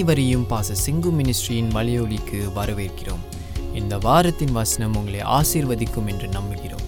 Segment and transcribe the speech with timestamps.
[0.00, 3.24] அனைவரையும் பாச சிங்கு மினிஸ்ட்ரியின் மலையொலிக்கு வரவேற்கிறோம்.
[3.78, 6.84] இந்த வாரத்தின் வசனம் உங்களை ஆசீர்வதிக்கும் என்று நம்புகிறோம்.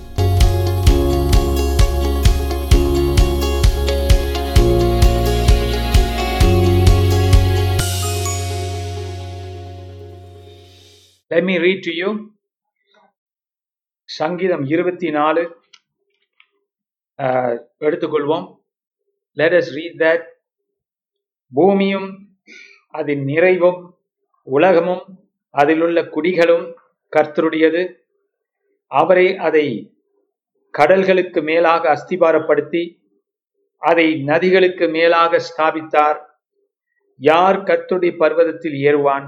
[11.28, 12.10] Let me read to you
[14.04, 15.44] சங்கீதம் இருபத்தி நாலு
[17.88, 18.48] எடுத்துக்கொள்வோம்.
[19.32, 20.26] லெட் அஸ் ரீட் தட்
[21.54, 22.21] பூமியும்
[22.92, 23.80] அதன் நிறைவும்
[24.42, 25.04] உலகமும்
[25.50, 26.66] அதிலுள்ள குடிகளும்
[27.16, 27.82] கர்த்தருடையது.
[28.86, 29.66] அவரே அதை
[30.78, 32.82] கடல்களுக்கு மேலாக அஸ்திபாரப்படுத்தி
[33.78, 36.18] அதை நதிகளுக்கு மேலாக ஸ்தாபித்தார்.
[37.16, 39.26] யார் கர்த்தருடைய பர்வதத்தில் ஏறுவான்?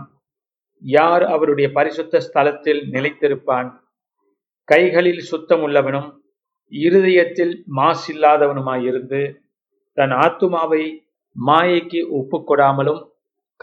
[0.83, 3.69] யார் அவருடைய பரிசுத்த ஸ்தலத்தில் நிலைத்திருப்பான்?
[4.64, 6.10] கைகளில் சுத்தம் உள்ளவனும்
[6.69, 9.34] இருதயத்தில் மாசில்லாதவனுமாயிருந்து
[9.92, 10.84] தன் ஆத்துமாவை
[11.46, 13.03] மாயைக்கு ஒப்புக்கொடாமலும்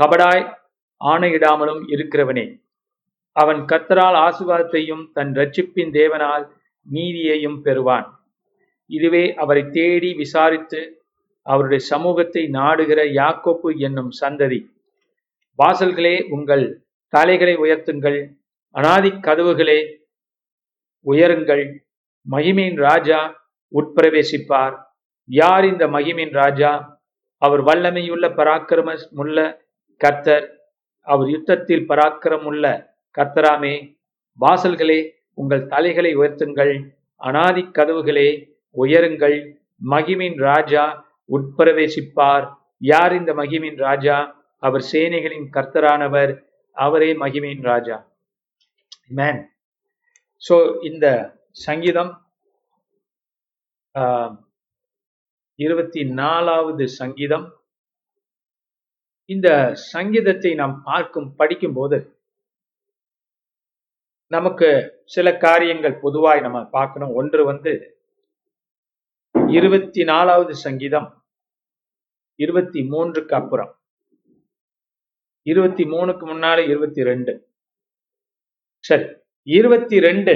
[0.02, 0.58] கபடாய்
[1.06, 2.46] ஆணையிடாமலும் இருக்கிறவனே.
[3.32, 6.46] அவன் கத்தரால் ஆசுவாதத்தையும் தன் ரட்சிப்பின் தேவனால்
[6.94, 8.08] நீதியையும் பெறுவான்.
[8.86, 11.04] இதுவே அவரை தேடி விசாரித்து
[11.42, 14.60] அவருடைய சமூகத்தை நாடுகிற யாக்கோப்பு என்னும் சந்ததி.
[15.64, 16.66] வாசல்களே உங்கள்
[17.08, 18.20] தலைகளை உயர்த்துங்கள்.
[18.76, 19.80] அனாதி கதவுகளே
[21.06, 21.84] உயருங்கள்.
[22.32, 24.76] மகிமையின் ராஜா உட்பிரவேசிப்பார்.
[25.26, 27.00] யார் இந்த மகிமின் ராஜா?
[27.38, 29.70] அவர் வல்லமையுள்ள பராக்கிரம முள்ள
[30.02, 30.46] கர்த்தர்
[31.08, 32.66] அவர் யுத்தத்தில் பராக்கிரமுள்ள
[33.18, 33.74] கர்த்தராமே
[34.40, 35.00] வாசல்களே
[35.42, 36.74] உங்கள் தலைகளை உயர்த்துங்கள்
[37.22, 38.30] அனாதி கதவுகளே
[38.76, 39.38] உயருங்கள்.
[39.94, 40.84] மகிமின் ராஜா
[41.30, 42.46] உட்பிரவேசிப்பார்.
[42.92, 44.18] யார் இந்த மகிமின் ராஜா?
[44.64, 46.34] அவர் சேனைகளின் கர்த்தரானவர்.
[46.78, 47.98] அவரே மகிமையின் ராஜா.
[49.18, 49.42] மேன்
[50.42, 50.56] ஸோ
[50.90, 51.06] இந்த
[51.66, 52.12] சங்கீதம்
[55.60, 57.46] இருபத்தி நாலாவது சங்கீதம்
[59.34, 59.48] இந்த
[59.94, 61.98] சங்கீதத்தை நாம் பார்க்கும் படிக்கும் போது
[64.36, 64.70] நமக்கு
[65.14, 67.14] சில காரியங்கள் பொதுவாய் நம்ம பார்க்கணும்.
[67.20, 67.72] ஒன்று வந்து
[69.58, 71.10] இருபத்தி நாலாவது சங்கீதம்
[72.44, 73.72] இருபத்தி மூன்றுக்கு அப்புறம்.
[75.52, 77.34] இருபத்தி மூணுக்கு முன்னால இருபத்தி ரெண்டு
[78.90, 79.06] சரி
[79.58, 80.34] இருபத்தி ரெண்டு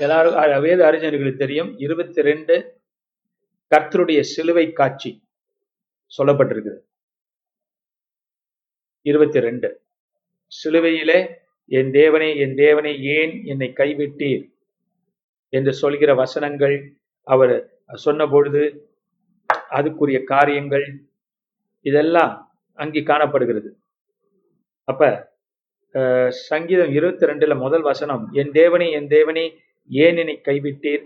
[0.00, 1.72] எல்லாரும் வேத அறிஞர்களுக்கு தெரியும்.
[1.86, 2.54] இருபத்தி ரெண்டு
[3.72, 5.10] கர்த்தருடைய சிலுவை காட்சி.
[6.16, 6.78] சொல்லப்பட்டிருக்குது.
[9.06, 9.68] இருபத்தி ரெண்டு
[10.52, 11.18] சிலுவையிலே
[11.78, 14.42] என் தேவனே என் தேவனே ஏன் என்னை கைவிட்டீர்?
[15.52, 16.76] என்று சொல்கிற வசனங்கள்
[17.26, 17.54] அவர்
[18.04, 18.62] சொன்ன பொழுது
[19.78, 20.86] அதுக்குரிய காரியங்கள்
[21.86, 22.32] இதெல்லாம்
[22.78, 23.70] அங்கே காணப்படுகிறது.
[24.88, 25.10] அப்ப
[26.50, 29.44] சங்கீதம் இருபத்தி ரெண்டுல முதல் வசனம் என் தேவனே என் தேவனே
[29.90, 31.02] ஏன் என்னை கைவிட்டீர்?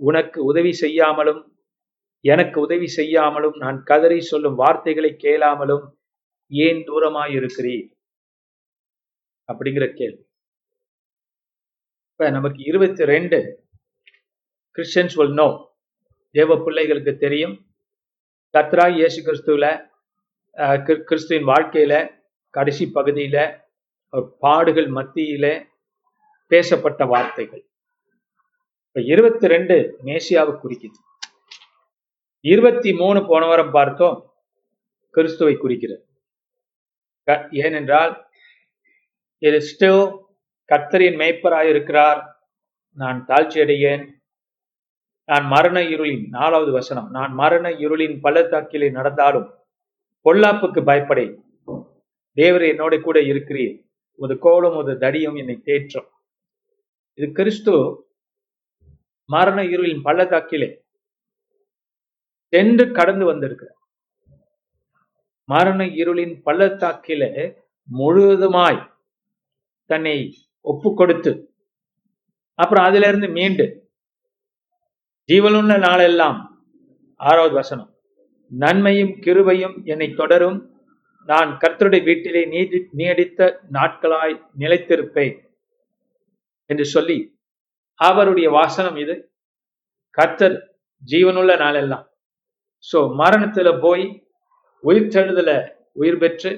[0.00, 1.40] உனக்கு உதவி செய்யாமலும்
[2.24, 5.84] எனக்கு உதவி செய்யாமலும் நான் கதறி சொல்லும் வார்த்தைகளை கேளாமலும்
[6.52, 7.86] ஏன் தூரமாய் இருக்கிறீர்
[9.48, 10.22] அப்படிங்கிற கேள்வி.
[12.12, 13.38] இப்ப நமக்கு இருபத்தி ரெண்டு
[14.78, 15.48] கிறிஸ்டியன்ஸ் வில் நோ
[16.34, 17.54] தேவ பிள்ளைகளுக்கு தெரியும்.
[18.54, 19.70] கத்ரா இயேசு கிறிஸ்துவில்
[21.08, 21.94] கிறிஸ்துவின் வாழ்க்கையில
[22.54, 23.38] கடைசி பகுதியில
[24.44, 25.46] பாடுகள் மத்தியில
[26.50, 27.62] பேசப்பட்ட வார்த்தைகள்.
[28.86, 29.76] இப்ப இருபத்தி ரெண்டு
[30.08, 30.98] மேசியாவை குறிக்குது.
[32.40, 34.34] இருபத்தி மூணு போன வாரம் பார்த்தோம்.
[35.10, 36.04] கிறிஸ்துவை குறிக்கிறது.
[37.50, 38.26] ஏனென்றால்
[39.38, 40.18] இது ஸ்டில்
[40.72, 42.46] கத்தரின் மேய்ப்பராய் இருக்கிறார்
[42.92, 44.08] நான் தாழ்ச்சி அடையேன்
[45.24, 49.54] நான் மரண இருளின் நாலாவது வசனம் நான் மரண இருளின் பள்ளத்தாக்கிலே நடந்தாலும்
[50.24, 51.42] பொல்லாப்புக்கு பயப்படை
[52.32, 53.86] தேவர் என்னோட கூட இருக்கிறீர்.
[54.14, 56.08] ஒரு கோலம் ஒரு தடியும் என்னை தேற்றும்.
[57.14, 58.04] இது கிறிஸ்து
[59.24, 60.79] மரண இருளின் பள்ளத்தாக்கிலே
[62.52, 63.76] சென்று கடந்து வந்திருக்கிறார்
[65.48, 67.22] மரண இருளின் பள்ளத்தாக்கில
[67.88, 68.80] முழுவதுமாய்
[69.90, 70.16] தன்னை
[70.64, 71.32] ஒப்பு கொடுத்து
[72.58, 73.66] அப்புறம் அதுல இருந்து மீண்டு
[75.28, 76.38] ஜீவனுள்ள நாளெல்லாம்
[77.20, 77.90] ஆறாவது வசனம்
[78.52, 80.58] நன்மையும் கிருபையும் என்னை தொடரும்
[81.28, 85.36] நான் கர்த்தருடைய வீட்டிலே நீடி நீடித்த நாட்களாய் நிலைத்திருப்பேன்
[86.70, 87.18] என்று சொல்லி
[88.00, 89.14] அவருடைய வாசனம் இது.
[90.18, 90.56] கர்த்தர்
[91.08, 92.09] ஜீவனுள்ள நாளெல்லாம்
[92.84, 94.04] சோ மரணத்துல போய்
[94.84, 95.50] உயிர் தெழுதல
[95.92, 96.50] உயிர் பெற்று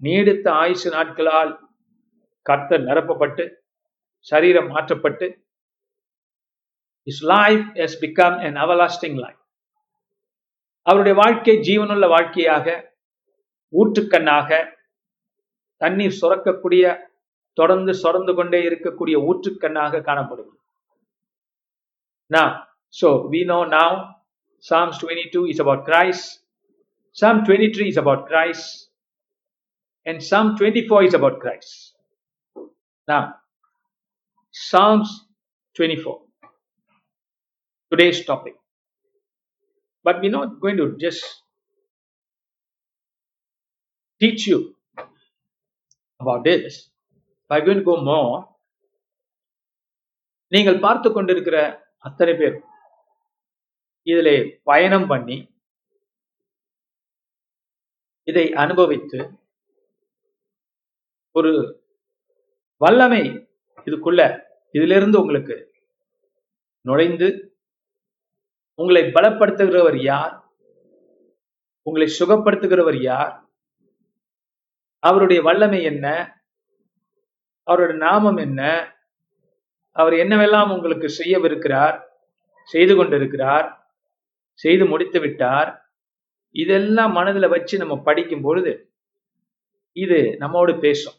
[0.00, 1.52] நீடித்த ஆயுசு நாட்களால்
[2.46, 3.44] கர்த்தர் நிரப்பப்பட்டு
[4.26, 5.26] சரீரம் மாற்றப்பட்டு
[7.06, 9.42] is life has become an everlasting life
[10.86, 12.66] அவருடைய வாழ்க்கை ஜீவனுள்ள வாழ்க்கையாக
[13.72, 14.50] ஊற்றுக்கண்ணாக
[15.80, 16.84] தண்ணீர் சுரக்கக்கூடிய
[17.52, 20.56] தொடர்ந்து சுரந்து கொண்டே இருக்கக்கூடிய ஊற்றுக்கண்ணாக காணப்படுகிறது.
[22.30, 22.54] நான்
[22.94, 23.90] so we know now
[24.59, 26.39] Psalms 22 is about Christ.
[27.13, 28.89] Psalm 23 is about Christ,
[30.05, 31.93] and Psalm 24 is about Christ.
[33.07, 33.35] Now,
[34.51, 35.27] Psalms
[35.75, 36.21] 24,
[37.91, 38.55] today's topic.
[40.03, 41.23] But we're not going to just
[44.19, 44.75] teach you
[46.19, 46.89] about this.
[47.49, 48.49] We're going to go more.
[50.51, 51.57] நீங்கள் பார்த்து கொண்டிருக்கிற
[52.07, 52.57] அத்தனை பேர்
[54.10, 55.36] இதிலே பயணம் பண்ணி
[58.28, 59.18] இதை அனுபவித்து
[61.34, 61.52] ஒரு
[62.80, 63.22] வல்லமை
[63.86, 64.22] இதுக்குள்ள
[64.74, 65.56] இதிலிருந்து உங்களுக்கு
[66.84, 67.28] நுழைந்து
[68.78, 70.34] உங்களை பலப்படுத்துகிறவர் யார்?
[71.86, 73.32] உங்களை சுகப்படுத்துகிறவர் யார்?
[75.02, 76.06] அவருடைய வல்லமை என்ன?
[77.66, 78.60] அவருடைய நாமம் என்ன?
[79.96, 81.96] அவர் என்னவெல்லாம் உங்களுக்கு செய்யவிருக்கிறார்
[82.68, 83.68] செய்து கொண்டிருக்கிறார்?
[84.62, 85.70] செய்து முடித்து விட்டார்.
[86.54, 88.72] இதெல்லாம் மனதில் வச்சு நம்ம படிக்கும் பொழுது
[89.96, 91.18] இது நம்மோடு பேசும்.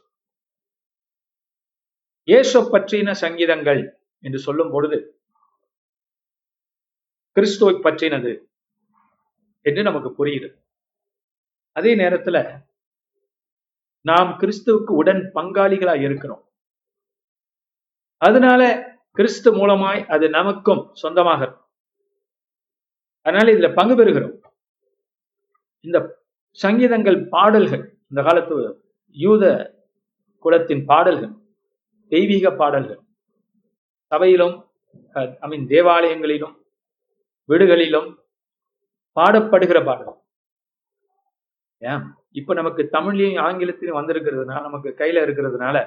[2.27, 3.81] இயேசு பற்றின சங்கீதங்கள்
[4.23, 4.97] என்று சொல்லும் பொழுது
[7.37, 8.31] கிறிஸ்துவை பற்றினது
[9.65, 10.49] என்று நமக்கு புரியுது
[11.75, 12.37] அதே நேரத்துல
[14.05, 16.43] நாம் கிறிஸ்துவுக்கு உடன் பங்காளிகளா இருக்கிறோம்.
[18.21, 18.61] அதனால
[19.17, 21.68] கிறிஸ்து மூலமாய் அது நமக்கும் சொந்தமாக இருக்கும்.
[23.25, 24.35] அதனால இதுல பங்கு பெறுகிறோம்.
[25.85, 25.97] இந்த
[26.59, 28.55] சங்கீதங்கள் பாடல்கள் இந்த காலத்து
[29.17, 29.43] யூத
[30.45, 31.33] குலத்தின் பாடல்கள்
[32.11, 33.01] தெய்வீக பாடல்கள்
[34.11, 34.55] சபையிலும்
[35.43, 36.55] ஐ மீன் தேவாலயங்களிலும்
[37.49, 38.09] வீடுகளிலும்
[39.17, 40.15] பாடப்படுகிற பாடல்.
[41.81, 42.03] ஏன்?
[42.39, 45.77] இப்ப நமக்கு தமிழ்லையும் ஆங்கிலத்திலும் வந்திருக்கிறதுனால நமக்கு கையில இருக்கிறதுனால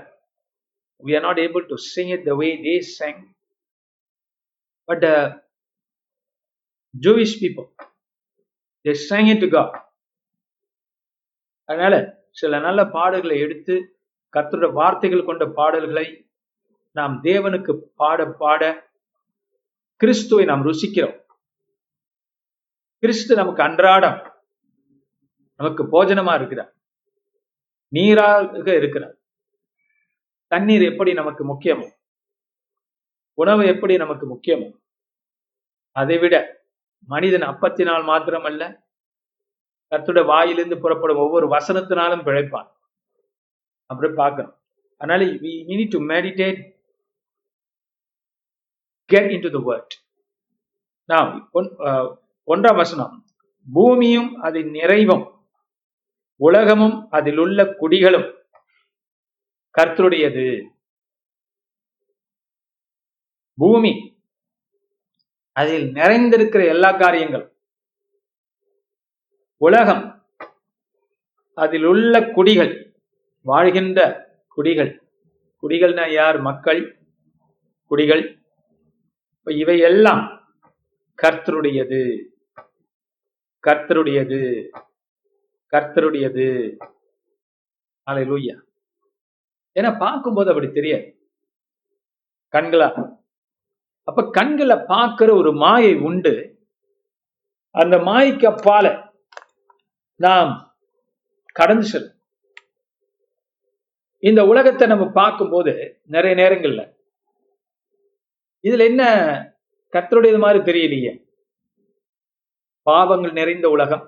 [1.02, 3.20] we are not able to sing it the way they sang
[4.88, 5.06] but
[6.94, 7.68] Jewish people
[8.84, 9.76] they sang it to God
[11.68, 11.94] அதனால
[12.30, 13.74] சில நல்ல பாடல்களை எடுத்து
[14.34, 16.06] கர்த்தருடைய வார்த்தைகள் கொண்ட பாடல்களை
[16.96, 18.62] நாம் தேவனுக்கு பாட பாட
[20.00, 21.16] கிறிஸ்துவை நாம் ருசிக்கிறோம்.
[23.02, 24.18] கிறிஸ்து நமக்கு அன்றாடம்
[25.60, 26.72] நமக்கு போஜனமா இருக்கிறார்.
[27.88, 29.16] நீராக இருக்கிறார்.
[30.52, 31.88] தண்ணீர் எப்படி நமக்கு முக்கியமோ
[33.38, 34.68] உணவு எப்படி நமக்கு முக்கியமோ
[35.96, 36.36] அதை விட
[37.06, 38.80] மனிதன் அப்பத்தினால் மாத்திரமல்ல
[39.92, 42.68] கர்த்தருடைய வாயிலிருந்து புறப்படும் ஒவ்வொரு வசனத்தினாலும் பிழைப்பான்.
[43.86, 44.54] அப்படி பார்க்கணும்.
[45.00, 46.60] அதனால we need to meditate
[49.10, 49.88] get into word.
[51.08, 51.24] Now
[52.52, 53.14] ஒன்றாம் வசனம்.
[53.72, 55.24] பூமியும் அதன் நிறைவும்
[56.36, 58.28] உலகமும் அதில் உள்ள குடிகளும்
[59.78, 60.46] கர்த்தருடையது.
[63.58, 64.11] பூமி
[65.52, 67.52] அதில் நிறைந்திருக்கிற எல்லா காரியங்களும்
[69.56, 70.26] உலகம்.
[71.54, 72.96] அதில் உள்ள குடிகள்.
[73.40, 75.02] வாழ்கின்ற குடிகள்.
[75.62, 76.40] குடிகள்னா யார்?
[76.40, 76.98] மக்கள்.
[77.86, 78.42] குடிகள்.
[79.44, 80.54] இவை எல்லாம்
[81.22, 82.24] கர்த்தருடையது.
[83.66, 84.68] கர்த்தருடையது.
[85.70, 86.76] கர்த்தருடையது.
[88.10, 88.60] அல்லேலூயா
[89.74, 91.30] ஏன்னா பார்க்கும்போது அப்படி தெரியாது.
[92.52, 93.20] கண்களா
[94.08, 96.34] அப்ப கண்களை பார்க்கிற ஒரு மாயை உண்டு.
[97.74, 98.86] அந்த மாய்க்கு அப்பால
[100.20, 100.52] நாம்
[101.52, 102.18] கடந்து செல்லும்
[104.22, 105.72] இந்த உலகத்தை நம்ம பார்க்கும்போது
[106.14, 106.82] நிறைய நேரங்கள்ல
[108.64, 109.02] இதுல என்ன
[109.92, 111.12] கத்தருடையது மாதிரி தெரியலையே.
[112.86, 114.04] பாவங்கள் நிறைந்த உலகம்.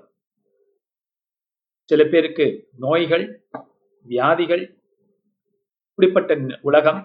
[1.89, 2.45] சில பேருக்கு
[2.77, 3.25] நோய்கள்
[4.05, 4.63] வியாதிகள்
[5.89, 7.01] இப்படிப்பட்ட உலகம்.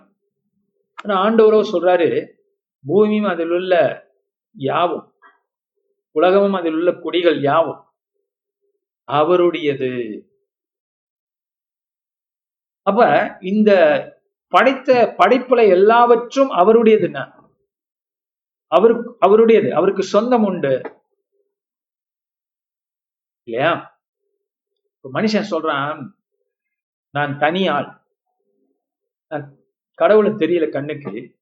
[1.02, 2.08] ஆனா ஆண்டவரோ சொல்றாரு
[2.82, 3.74] பூமியும் அதில் உள்ள
[4.52, 5.12] யாவும்
[6.12, 7.84] உலகமும் அதில் உள்ள குடிகள் யாவும்
[9.04, 10.24] அவருடையது.
[12.82, 13.70] அப்ப இந்த
[14.48, 17.48] படைத்த படைப்புல எல்லாவற்றும் அவருடையதுன்னா?
[18.66, 21.02] அவருக்கு அவருடையது அவருக்கு சொந்தம் உண்டு.
[23.44, 23.98] இல்லையா?
[25.12, 26.08] மனுஷன் சொல்றான்
[27.10, 28.02] நான் தனி ஆள்
[29.28, 29.58] நான்
[29.94, 31.39] கடவுளை தெரியல கண்ணுக்கு.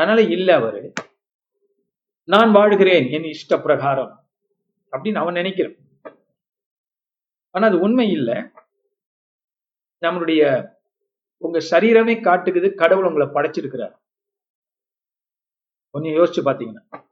[0.00, 0.92] அதனால இல்ல அவரு.
[2.24, 4.28] நான் வாழ்கிறேன் என் இஷ்ட பிரகாரம்
[4.92, 5.78] அப்படின்னு அவன் நினைக்கிறான்.
[7.50, 8.34] ஆனா அது உண்மை இல்லை.
[10.00, 10.68] நம்மளுடைய
[11.36, 13.98] உங்க சரீரமே காட்டுக்குது கடவுள் உங்களை படைச்சிருக்கிறார்.
[15.90, 17.04] கொஞ்சம் யோசிச்சு பாத்தீங்கன்னா.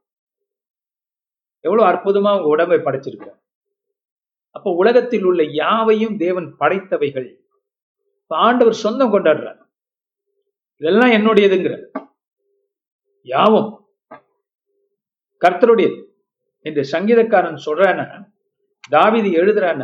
[1.59, 3.41] எவ்வளவு அற்புதமா உங்க உடம்பை படைச்சிருக்கிறார்.
[4.49, 7.37] அப்ப உலகத்தில் உள்ள யாவையும் தேவன் படைத்தவைகள்.
[8.27, 9.67] ஆண்டவர் சொந்தம் கொண்டாடுறார்.
[10.75, 12.07] இதெல்லாம் என்னுடையதுங்கிற.
[13.31, 13.69] யாவும்
[15.41, 15.97] கர்த்தருடையது.
[16.65, 17.99] என்று சங்கீதக்காரன் சொல்றான
[18.91, 19.81] தாவிதி எழுதுறான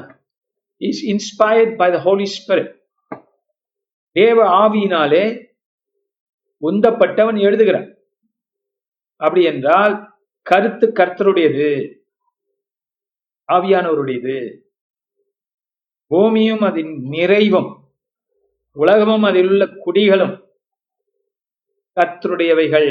[0.77, 2.71] is inspired by the Holy Spirit
[4.11, 5.23] தேவ ஆவியினாலே
[6.61, 7.89] உந்தப்பட்டவன் எழுதுகிறான்.
[9.21, 9.95] அப்படி என்றால்
[10.41, 11.69] கருத்து கர்த்தருடையது
[13.49, 14.37] ஆவியானவருடையது.
[16.11, 17.69] பூமியும் அதன் நிறைவும்
[18.75, 20.35] உலகமும் அதில் உள்ள குடிகளும்
[21.97, 22.89] கர்த்தருடையவைகள்.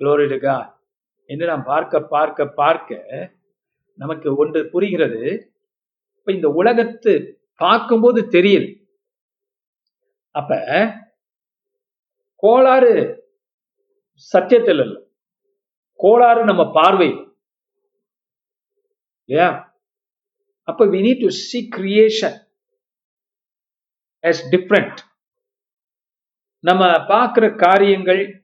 [0.00, 0.78] Glory to God.
[1.24, 3.32] என்று நாம் பார்க்க பார்க்க பார்க்க
[3.94, 5.52] நமக்கு ஒன்று புரிகிறது.
[6.16, 8.86] இப்ப இந்த உலகத்து பார்க்கும்போது தெரியுது
[10.30, 10.58] அப்ப
[12.34, 13.24] கோளாறு
[14.32, 15.02] சத்தியத்தில் இல்லை.
[15.92, 17.36] கோளாறு நம்ம பார்வை
[19.24, 19.78] இல்லையா?
[20.62, 22.48] அப்ப we need to see creation
[24.22, 24.96] as different.
[26.58, 28.39] நம்ம பார்க்குற காரியங்கள்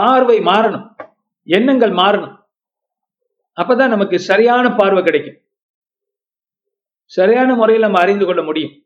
[0.00, 0.94] பார்வை மாறணும்.
[1.44, 2.42] எண்ணங்கள் மாறணும்.
[3.60, 5.38] அப்பதான் நமக்கு சரியான பார்வை கிடைக்கும்.
[7.04, 8.84] சரியான முறையில் நம்ம அறிந்து கொள்ள முடியும்.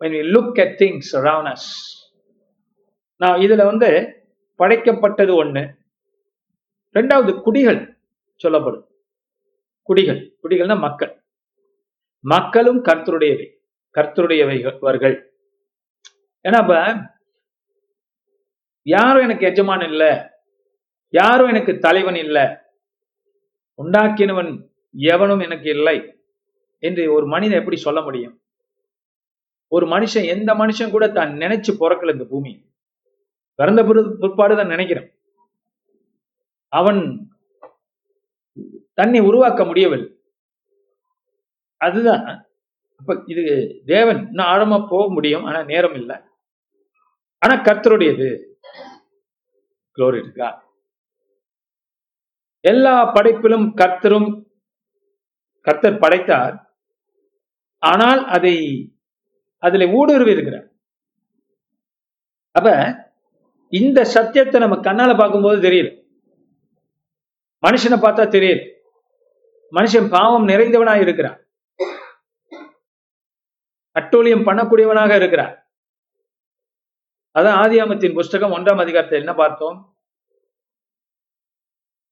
[0.00, 1.64] When we look at things around us.
[3.16, 3.88] நான் இதுல வந்து
[4.58, 5.74] படைக்கப்பட்டது ஒண்ணு.
[6.94, 8.00] ரெண்டாவது குடிகள்
[8.36, 8.88] சொல்லப்படும்.
[9.82, 10.36] குடிகள்.
[10.42, 11.24] குடிகள்னா மக்கள்.
[12.20, 13.56] மக்களும் கர்த்தருடையவை.
[13.94, 15.26] கர்த்தருடையவைகள்
[16.48, 16.96] ஏன்னா இப்ப
[18.88, 20.04] யாரும் எனக்கு எஜமான் இல்ல.
[21.12, 22.38] யாரும் எனக்கு தலைவன் இல்ல.
[23.78, 24.50] உண்டாக்கினவன்
[24.90, 25.96] எவனும் எனக்கு இல்லை
[26.82, 28.34] என்று ஒரு மனிதன் எப்படி சொல்ல முடியும்?
[29.72, 32.52] ஒரு மனுஷன் எந்த மனுஷன் கூட தான் நினைச்சு பிறக்கல இந்த பூமி.
[33.54, 33.84] பிறந்த
[34.20, 35.08] பிற்பாடு தான் நினைக்கிறான்.
[36.72, 37.00] அவன்
[38.94, 40.10] தன்னை உருவாக்க முடியவில்லை.
[41.80, 42.24] அதுதான்.
[42.96, 43.44] அப்ப இது
[43.84, 45.44] தேவன் இன்னும் ஆழமா போக முடியும்.
[45.44, 46.16] ஆனா நேரம் இல்லை.
[47.42, 48.28] ஆனா கர்த்தருடையது.
[49.98, 50.56] Glory to God.
[52.70, 54.28] எல்லா படைப்பிலும் கர்த்தரும்
[55.66, 56.54] கர்த்தர் படைத்தார்.
[57.92, 58.54] ஆனால் அதை
[59.66, 60.66] அதில் ஊடுருவி இருக்கிறார்.
[62.58, 62.68] அப்ப
[63.80, 65.90] இந்த சத்தியத்தை நம்ம கண்ணால பார்க்கும்போது தெரியல.
[67.66, 68.64] மனுஷனை பார்த்தா தெரியுது
[69.78, 71.38] மனுஷன் பாவம் நிறைந்தவனாக இருக்கிறான்.
[74.00, 75.54] அட்டூழியம் பண்ணக்கூடியவனாக இருக்கிறான்.
[77.38, 79.96] அதான் ஆதியாமத்தின் புஸ்தகம் ஒன்றாம் அதிகாரத்தில் என்ன பார்த்தோம்?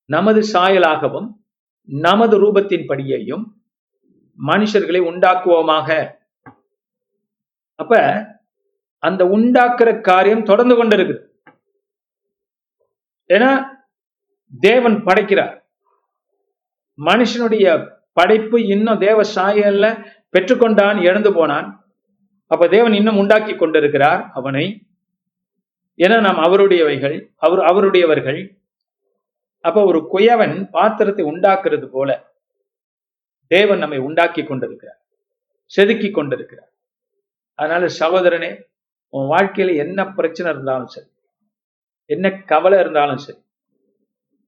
[0.05, 1.29] நமது சாயலாகவும்
[1.89, 3.45] நமது ரூபத்தின் படியையும்
[4.47, 5.89] மனுஷர்களை உண்டாக்குவோமாக.
[7.75, 7.95] அப்ப
[8.99, 11.17] அந்த உண்டாக்குற காரியம் தொடர்ந்து கொண்டிருக்கு
[13.31, 13.51] ஏன்னா
[14.61, 15.55] தேவன் படைக்கிறார்.
[16.99, 17.67] மனுஷனுடைய
[18.13, 19.87] படைப்பு இன்னும் தேவ சாயல்ல
[20.33, 21.69] பெற்றுக்கொண்டான் இழந்து போனான்.
[22.47, 24.86] அப்ப தேவன் இன்னும் உண்டாக்கி கொண்டிருக்கிறார் அவனை.
[25.99, 28.41] ஏன்னா நாம் அவருடையவைகள் அவர் அவருடையவர்கள்.
[29.65, 32.11] அப்ப ஒரு குயவன் பாத்திரத்தை உண்டாக்குறது போல
[33.51, 35.01] தேவன் நம்மை உண்டாக்கி கொண்டிருக்கிறார்
[35.71, 36.73] செதுக்கி கொண்டிருக்கிறார்.
[37.59, 38.51] அதனால சகோதரனே
[39.15, 41.11] உன் வாழ்க்கையில என்ன பிரச்சனை இருந்தாலும் சரி
[42.11, 43.41] என்ன கவலை இருந்தாலும் சரி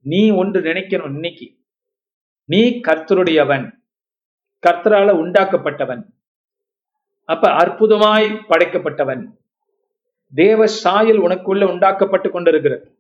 [0.01, 1.47] நீ ஒன்று நினைக்கணும் இன்னைக்கு.
[2.49, 3.67] நீ கர்த்தருடையவன்
[4.67, 6.05] கர்த்தரால உண்டாக்கப்பட்டவன்
[7.29, 9.23] அப்ப அற்புதமாய் படைக்கப்பட்டவன்.
[10.35, 12.99] தேவ சாயல் உனக்குள்ள உண்டாக்கப்பட்டு கொண்டிருக்கிறது.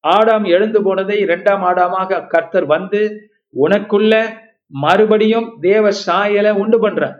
[0.00, 7.18] ஆடாம் எழுந்து போனதை இரண்டாம் ஆடாமாக கர்த்தர் வந்து உனக்குள்ள மறுபடியும் தேவ சாயலை உண்டு பண்றார்.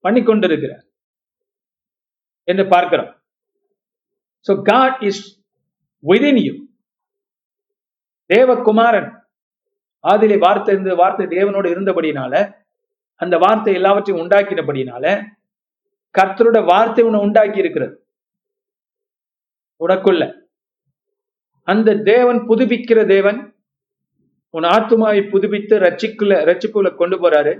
[0.00, 0.84] பண்ணி கொண்டிருக்கிறார்.
[2.44, 3.22] என்று பார்க்கிறோம்.
[4.46, 5.44] So God is
[6.06, 6.54] within you
[8.34, 9.18] தேவகுமாரன்.
[10.08, 12.52] ஆதிலே வார்த்தை இருந்த வார்த்தை தேவனோடு இருந்தபடினால
[13.14, 15.22] அந்த வார்த்தை எல்லாவற்றையும் உண்டாக்கினபடினால
[16.14, 17.94] கர்த்தரோட வார்த்தை உன்னை உண்டாக்கி இருக்கிறது
[19.80, 20.22] உனக்குள்ள.
[21.68, 23.38] அந்த தேவன் புதுப்பிக்கிற தேவன்
[24.54, 27.52] உன் ஆத்மாவை புதுப்பித்து ரட்சிக்குள்ள ரட்சிக்குள்ள கொண்டு போறாரு.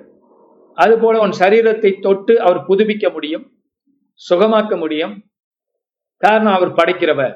[0.83, 3.45] அது போல உன் சரீரத்தை தொட்டு அவர் புதுப்பிக்க முடியும்
[4.21, 5.15] சுகமாக்க முடியும்.
[6.23, 7.35] காரணம் அவர் படைக்கிறவர்.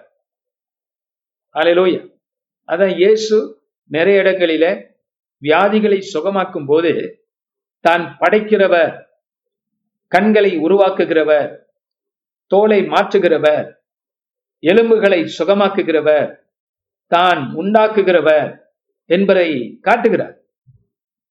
[1.54, 1.96] அலையிலோய
[2.68, 3.36] அதான் இயேசு
[3.90, 4.66] நிறைய இடங்களில
[5.42, 6.92] வியாதிகளை சுகமாக்கும் போது
[7.84, 8.94] தான் படைக்கிறவர்.
[10.14, 11.52] கண்களை உருவாக்குகிறவர்
[12.52, 13.68] தோலை மாற்றுகிறவர்
[14.62, 16.30] எலும்புகளை சுகமாக்குகிறவர்
[17.12, 18.50] தான் உண்டாக்குகிறவர்
[19.10, 19.48] என்பதை
[19.80, 20.36] காட்டுகிறார்.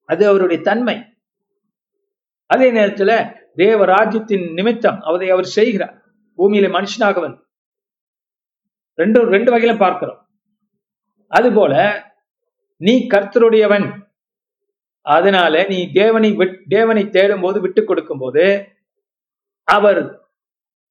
[0.10, 0.98] அது அவருடைய தன்மை.
[2.50, 3.12] அதே நேரத்துல
[3.56, 5.96] தேவ ராஜ்யத்தின் நிமித்தம் அதை அவர் செய்கிறார்.
[6.38, 7.42] பூமியில மனுஷனாக வந்து
[9.00, 10.20] ரெண்டு ரெண்டு வகையில பார்க்கிறோம்.
[11.32, 11.74] அதுபோல
[12.82, 13.88] நீ கர்த்தருடையவன்.
[15.06, 16.30] அதனால நீ தேவனை
[16.68, 18.44] தேவனை தேடும் போது விட்டு கொடுக்கும் போது
[19.68, 20.02] அவர்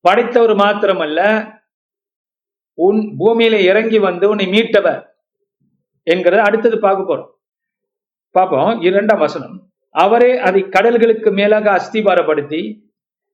[0.05, 1.21] படைத்தவர் மாத்திரமல்ல
[2.79, 5.03] உன் பூமியில இறங்கி வந்து உன்னை மீட்டவர்
[6.11, 7.31] என்கிறத அடுத்தது பார்க்க போறோம்.
[8.35, 9.57] பார்ப்போம் இரண்டாம் வசனம்.
[9.95, 12.63] அவரே அதை கடல்களுக்கு மேலாக அஸ்திபாரப்படுத்தி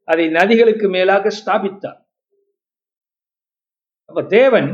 [0.04, 1.98] அதை நதிகளுக்கு மேலாக ஸ்தாபித்தார்.
[4.04, 4.70] அப்ப தேவன்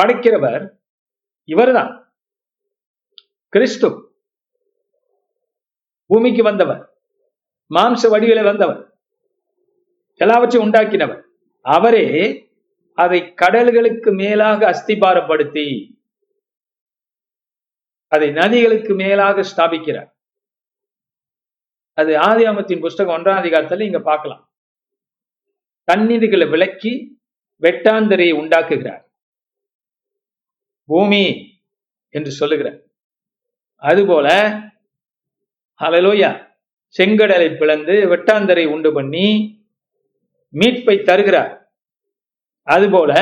[0.00, 0.62] படைக்கிறவர்
[1.44, 1.92] இவர்தான்.
[3.48, 3.88] கிறிஸ்து
[6.06, 6.82] பூமிக்கு வந்தவர்
[7.70, 8.80] மாம்ச வடிவில வந்தவர்.
[10.20, 11.22] எல்லாவற்றையும் உண்டாக்கினவர்.
[11.64, 12.06] அவரே
[12.98, 15.66] அதை கடல்களுக்கு மேலாக அஸ்திபாரப்படுத்தி
[18.06, 20.08] அதை நதிகளுக்கு மேலாக ஸ்தாபிக்கிறார்.
[21.92, 24.42] அது ஆதியாமத்தின் புஸ்தகம் ஒன்றாம் அதிகாரத்தில் இங்க பார்க்கலாம்.
[25.88, 26.92] தண்ணீர்களை விளக்கி
[27.62, 29.02] வெட்டாந்தரையை உண்டாக்குகிறார்.
[30.84, 31.24] பூமி
[32.14, 32.78] என்று சொல்லுகிறார்.
[33.82, 34.28] அதுபோல
[35.80, 36.30] அலலோயா
[36.96, 39.26] செங்கடலை பிளந்து வெட்டாந்தரை உண்டு பண்ணி
[40.54, 41.72] மீட்பை தருகிறார்.
[42.62, 43.12] அதுபோல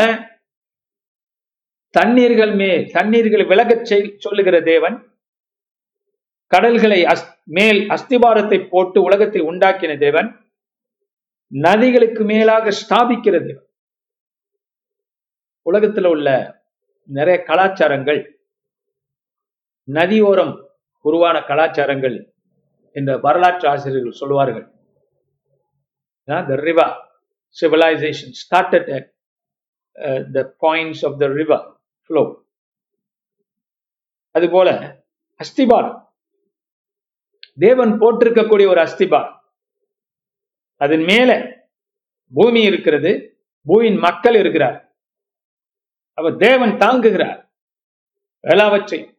[1.90, 5.16] தண்ணீர்கள் மேல் தண்ணீர்கள் விலகச் செய்- சொல்லுகிற தேவன்
[6.47, 10.40] கடல்களை அஸ்- மேல் அஸ்திபாரத்தை போட்டு உலகத்தை உண்டாக்கின தேவன்
[11.47, 13.66] நதிகளுக்கு மேலாக ஸ்தாபிக்கிற தேவன்.
[15.62, 16.56] உலகத்தில் உள்ள
[17.04, 18.32] நிறைய கலாச்சாரங்கள்
[19.85, 20.68] நதியோரம்
[21.00, 22.32] உருவான கலாச்சாரங்கள்
[22.92, 24.73] என்ற வரலாற்று ஆசிரியர்கள் சொல்வார்கள்
[26.25, 26.42] த
[27.61, 29.12] civilization started at
[29.95, 31.73] uh, the points of the river
[32.09, 32.47] flow.
[34.31, 35.00] அதுபோல
[35.37, 36.07] அஸ்திபாரம்.
[37.59, 39.38] தேவன் போட்டிருக்கக்கூடிய ஒரு அஸ்திபாரம்.
[40.76, 41.57] அதன் மேல
[42.35, 44.97] பூமி இருக்கிறது பூமியின் மக்கள் இருக்கிறார்.
[46.12, 47.50] அப்ப தேவன் தாங்குகிறார்.
[48.40, 49.12] எல்லாவற்றை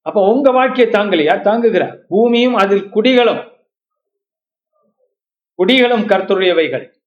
[0.00, 1.30] அப்ப உங்க வாழ்க்கையை தாங்கலையா?
[1.30, 1.96] தாங்குகிறார்.
[2.08, 3.66] பூமியும் அதில் குடிகளும்.
[5.58, 6.97] குடிகளும் கர்த்தருடையவைகள்.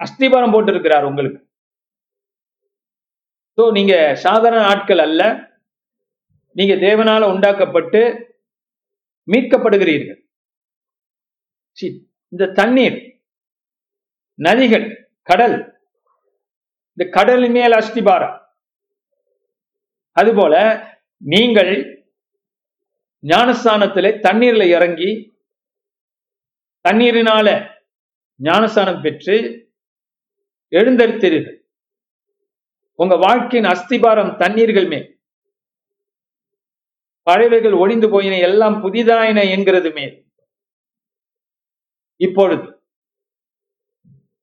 [0.00, 1.40] அஸ்திபாரம் போட்டிருக்கிறார் உங்களுக்கு.
[3.58, 3.94] ஸோ நீங்க
[4.26, 5.22] சாதாரண ஆட்கள் அல்ல.
[6.56, 8.00] நீங்க தேவனால உண்டாக்கப்பட்டு
[9.28, 10.20] மீட்கப்படுகிறீர்கள்.
[12.32, 12.98] இந்த தண்ணீர்
[14.38, 14.86] நதிகள்
[15.30, 15.56] கடல்
[16.94, 18.36] இந்த கடல் மேல் அஸ்திபாரம்.
[20.16, 20.54] அதுபோல
[21.22, 21.72] நீங்கள்
[23.24, 25.10] ஞானஸ்தானத்தில் தண்ணீர்ல இறங்கி
[26.84, 27.48] தண்ணீரினால
[28.40, 29.36] ஞானஸ்தானம் பெற்று
[30.78, 31.56] எழுந்தரித்தீர்கள்.
[32.98, 35.08] உங்க வாழ்க்கையின் அஸ்திபாரம் தண்ணீர்கள் மேல்.
[37.26, 40.14] பறவைகள் ஒளிந்து போயின எல்லாம் புதிதாயின என்கிறது மேல்.
[42.20, 42.66] இப்பொழுது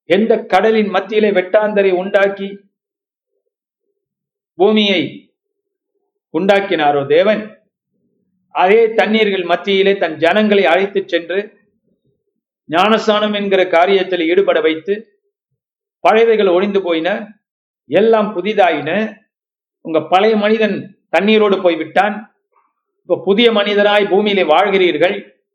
[0.09, 2.49] எந்த கடலின் மத்தியிலே வெட்டாந்தரை உண்டாக்கி
[4.59, 5.01] பூமியை
[6.33, 7.41] உண்டாக்கினாரோ தேவன்
[8.55, 11.39] அதே தண்ணீர்கள் மத்தியிலே தன் ஜனங்களை அழைத்துச் சென்று
[12.69, 14.93] ஞானஸ்தானம் என்கிற காரியத்தில் ஈடுபட வைத்து
[16.07, 17.27] பழையவைகள் ஒழிந்து போயின
[17.85, 19.19] எல்லாம் புதிதாயின.
[19.81, 22.35] உங்க பழைய மனிதன் தண்ணீரோடு போய் விட்டான்
[23.01, 25.45] இப்ப புதிய மனிதராய் பூமியிலே வாழ்கிறீர்கள்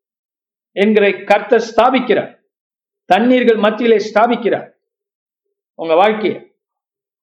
[0.73, 2.39] என்கிற கர்த்தர் ஸ்தாபிக்கிறார்.
[3.05, 4.71] தண்ணீர்கள் மத்தியிலே ஸ்தாபிக்கிறார்.
[5.75, 6.55] உங்க வாழ்க்கையை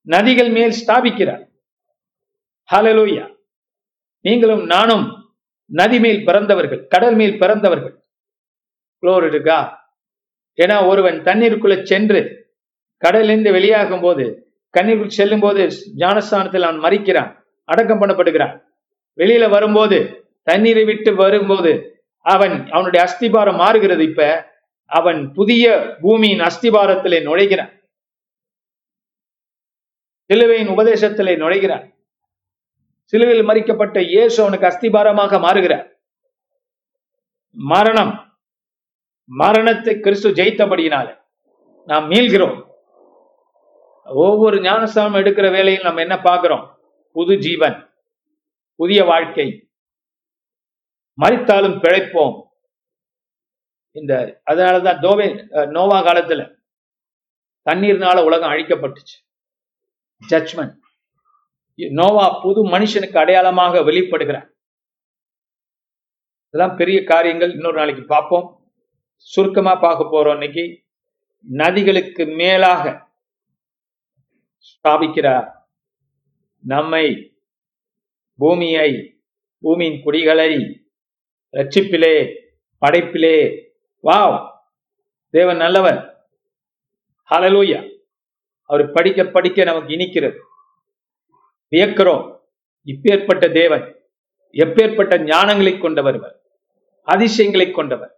[0.08, 1.52] நதிகள் மேல் ஸ்தாபிக்கிறார்.
[2.72, 3.36] ஹalleluya
[4.22, 5.34] நீங்களும் நானும்
[5.66, 8.06] நதி மேல் பிறந்தவர்கள் கடல் மேல் பிறந்தவர்கள்.
[9.00, 9.92] குளோர் இருக்கா
[10.58, 12.43] ஏன்னா ஒருவன் தண்ணீருக்குள்ள சென்று
[13.04, 14.26] கடலிலிருந்து வெளியாகும் போது
[14.74, 15.64] கண்ணீருக்குள் செல்லும் போது
[16.04, 17.32] ஞானஸ்தானத்தில் அவன் மறிக்கிறான்
[17.70, 18.56] அடக்கம் பண்ணப்படுகிறான்.
[19.20, 19.98] வெளியில வரும்போது
[20.48, 21.72] தண்ணீரை விட்டு வரும்போது
[22.26, 24.22] அவன் அவனுடைய அஸ்திபாரம் மாறுகிறது இப்ப
[24.86, 25.66] அவன் புதிய
[26.02, 27.72] பூமியின் அஸ்திபாரத்திலே நுழைகிறான்.
[30.30, 31.86] சிலுவையின் உபதேசத்திலே நுழைகிறான்.
[33.14, 35.86] சிலுவையில் மறிக்கப்பட்ட இயேசு அவனுக்கு அஸ்திபாரமாக மாறுகிறார்.
[37.58, 38.14] மரணம்
[39.30, 41.08] மரணத்தை கிறிஸ்து ஜெயித்தபடியினால
[41.88, 42.56] நாம் மீள்கிறோம்.
[44.06, 46.80] ஒவ்வொரு ஞானஸ்தானம் எடுக்கிற வேலையில் நம்ம என்ன பார்க்கிறோம்?
[47.12, 47.90] புது ஜீவன்
[48.76, 49.68] புதிய வாழ்க்கை.
[51.22, 52.42] மறித்தாலும் பிழைப்போம்.
[53.92, 55.28] இந்த அதனாலதான் தோவே
[55.68, 56.56] நோவா காலத்துல
[57.70, 59.16] தண்ணீர்னால உலகம் அழிக்கப்பட்டுச்சு.
[60.30, 60.76] ஜட்ஜ்மெண்ட்
[61.76, 64.52] நோவா புது மனுஷனுக்கு அடையாளமாக வெளிப்படுகிறார்.
[66.50, 67.52] இதெல்லாம் பெரிய காரியங்கள்.
[67.52, 68.72] இன்னொரு நாளைக்கு பார்ப்போம்.
[69.16, 70.84] சுருக்கமா பார்க்க போறோம் இன்னைக்கு.
[71.42, 73.03] நதிகளுக்கு மேலாக
[74.64, 75.52] ஸ்தாபிக்கிறார்
[76.60, 77.38] நம்மை
[78.38, 79.22] பூமியை
[79.60, 80.84] பூமியின் குடிகளை
[81.52, 82.36] ரட்சிப்பிலே
[82.86, 83.64] படைப்பிலே.
[84.04, 84.50] வாவ்!
[85.30, 86.28] தேவன் நல்லவர்.
[87.30, 88.00] ஹலலூயா
[88.62, 90.38] அவர் படிக்க படிக்க நமக்கு இனிக்கிறது.
[91.72, 92.40] வியக்கிறோம்.
[92.86, 94.10] இப்பேற்பட்ட தேவன்
[94.54, 96.36] எப்பேற்பட்ட ஞானங்களை கொண்டவர்வர்
[97.04, 98.18] அதிசயங்களை கொண்டவர்.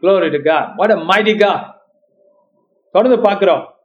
[0.00, 0.78] Glory to God.
[0.78, 1.78] What a mighty God.
[2.90, 3.81] தொடர்ந்து பார்க்கிறோம்.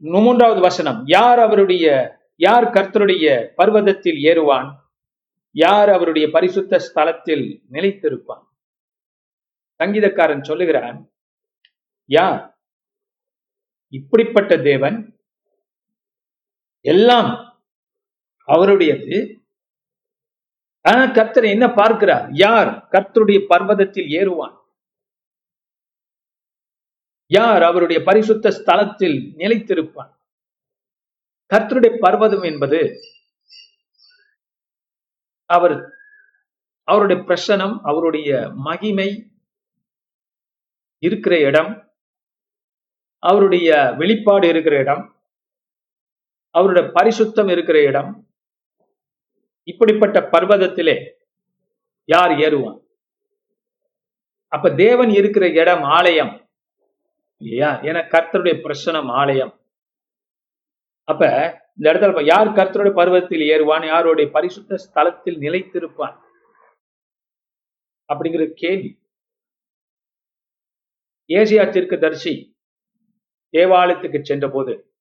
[0.00, 4.74] மூன்றாவது வசனம் யார் அவருடைய யார் கர்த்தருடைய பர்வதத்தில் ஏறுவான்?
[5.50, 8.42] யார் அவருடைய பரிசுத்த ஸ்தலத்தில் நிலைத்திருப்பான்?
[9.78, 11.12] சங்கீதக்காரன் சொல்லுகிறான்
[12.04, 12.58] யார்?
[13.88, 15.18] இப்படிப்பட்ட தேவன்
[16.80, 17.60] எல்லாம்
[18.44, 19.42] அவருடையது.
[20.80, 22.28] ஆனா கர்த்தர் என்ன பார்க்கிறார்?
[22.30, 24.59] யார் கர்த்தருடைய பர்வதத்தில் ஏறுவான்?
[27.30, 30.10] யார் அவருடைய பரிசுத்த ஸ்தலத்தில் நிலைத்திருப்பான்?
[31.50, 32.80] கர்த்தருடைய பர்வதம் என்பது
[35.46, 35.74] அவர்
[36.84, 39.08] அவருடைய பிரசனம் அவருடைய மகிமை
[40.98, 41.94] இருக்கிற இடம்
[43.18, 45.04] அவருடைய வெளிப்பாடு இருக்கிற இடம்
[46.50, 48.10] அவருடைய பரிசுத்தம் இருக்கிற இடம்
[49.62, 50.96] இப்படிப்பட்ட பர்வதத்திலே
[52.04, 52.78] யார் ஏறுவான்?
[54.48, 56.49] அப்ப தேவன் இருக்கிற இடம் ஆலயம்
[57.40, 57.80] இல்லையா?
[57.80, 59.60] ஏன்னா கர்த்தருடைய பிரசனம் ஆலயம்.
[61.04, 61.26] அப்ப
[61.76, 63.86] இந்த இடத்துல யார் கர்த்தருடைய பருவத்தில் ஏறுவான்?
[63.86, 66.16] யாருடைய பரிசுத்த ஸ்தலத்தில் நிலைத்திருப்பான்?
[68.12, 68.98] அப்படிங்கிற கேள்வி.
[71.28, 72.56] ஏசியா தீர்க்க தரிசி
[73.52, 74.94] தேவாலயத்துக்கு சென்ற போது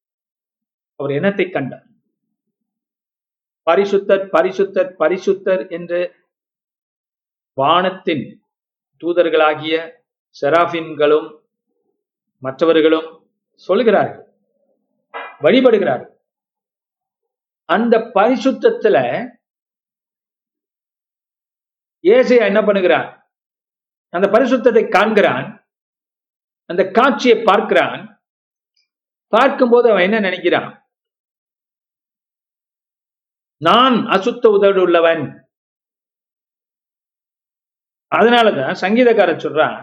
[0.96, 1.86] அவர் என்னத்தை கண்டார்?
[3.72, 6.16] பரிசுத்தர் பரிசுத்தர் பரிசுத்தர் என்று
[7.54, 8.26] வானத்தின்
[9.02, 9.76] தூதர்களாகிய
[10.42, 11.39] செராஃபின்களும்
[12.44, 13.08] மற்றவர்களும்
[13.54, 14.28] சொல்கிறார்கள்
[15.42, 16.14] வழிபடுகிறார்கள்.
[17.70, 18.98] அந்த பரிசுத்தத்துல
[22.04, 23.10] ஏசையா என்ன பண்ணுகிறான்?
[24.14, 25.48] அந்த பரிசுத்தத்தை காண்கிறான்
[26.70, 28.02] அந்த காட்சியை பார்க்கிறான்.
[29.34, 30.70] பார்க்கும்போது அவன் என்ன நினைக்கிறான்?
[33.62, 35.24] நான் அசுத்த உதடு உள்ளவன்.
[38.16, 39.80] அதனாலதான் சங்கீதக்காரர் சொல்றான்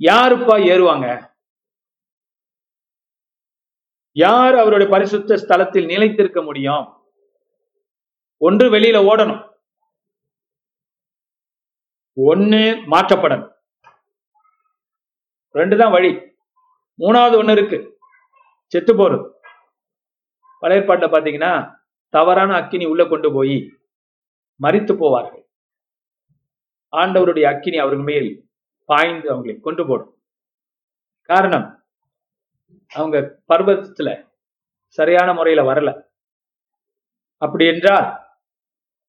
[0.00, 1.36] யாருப்பா ஏறுவாங்க?
[4.18, 6.92] யார் அவருடைய பரிசுத்த ஸ்தலத்தில் நிலைத்திருக்க முடியும்?
[8.36, 9.50] ஒன்று வெளியில ஓடணும்.
[12.12, 13.52] ஒன்னு மாற்றப்படணும்.
[15.50, 16.14] ரெண்டு தான் வழி.
[16.98, 18.00] மூணாவது ஒண்ணு இருக்கு.
[18.66, 19.30] செத்து போறது.
[20.60, 21.74] பழைய பாட்டில் பாத்தீங்கன்னா
[22.08, 23.72] தவறான அக்கினி உள்ள கொண்டு போய்
[24.62, 25.44] மறித்து போவார்கள்.
[26.92, 28.50] ஆண்டவருடைய அக்கினி அவர்கள் மேல்
[28.84, 30.22] பாய்ந்து அவங்களை கொண்டு போடும்.
[31.22, 31.77] காரணம்
[32.92, 34.28] அவங்க பர்வதத்துல
[34.86, 36.02] சரியான முறையில வரல.
[37.36, 38.26] அப்படி என்றால்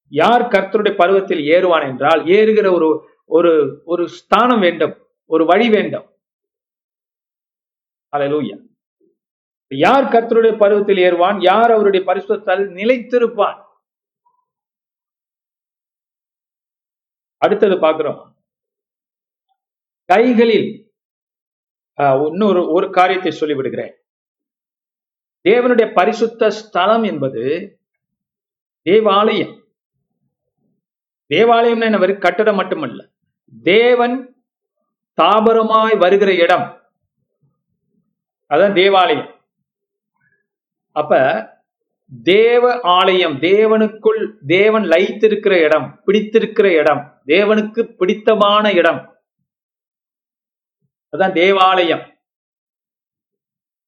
[0.08, 6.08] யார் கர்த்தருடைய பருவத்தில் ஏறுவான் என்றால் ஏறுகிற ஒரு ஒரு ஒரு ஸ்தானம் வேண்டும் ஒரு வழி வேண்டும்.
[8.13, 8.68] அலலூயா
[9.72, 11.42] யார் கர்த்தருடைய பருவத்தில் ஏறுவான்?
[11.42, 13.63] யார் அவருடைய பரிசுத்தால் நிலைத்திருப்பான்?
[17.38, 18.36] அடுத்தது பார்க்கிறோம்.
[20.06, 20.88] கைகளில்
[22.04, 23.92] இன்னொரு ஒரு காரியத்தை சொல்லிவிடுகிறேன்.
[25.50, 27.78] தேவனுடைய பரிசுத்த ஸ்தலம் என்பது
[28.82, 29.64] தேவாலயம்.
[31.28, 31.98] தேவாலயம் என்ன?
[31.98, 33.10] வெறும் கட்டடம் மட்டுமல்ல.
[33.64, 34.44] தேவன்
[35.22, 36.82] தாபரமாய் வருகிற இடம்.
[38.50, 39.36] அதான் தேவாலயம்.
[40.92, 41.14] அப்ப
[42.24, 49.09] தேவ ஆலயம் தேவனுக்குள் தேவன் லைத்திருக்கிற இடம் பிடித்திருக்கிற இடம் தேவனுக்கு பிடித்தமான இடம்
[51.17, 52.17] அதான் தேவாலயம்.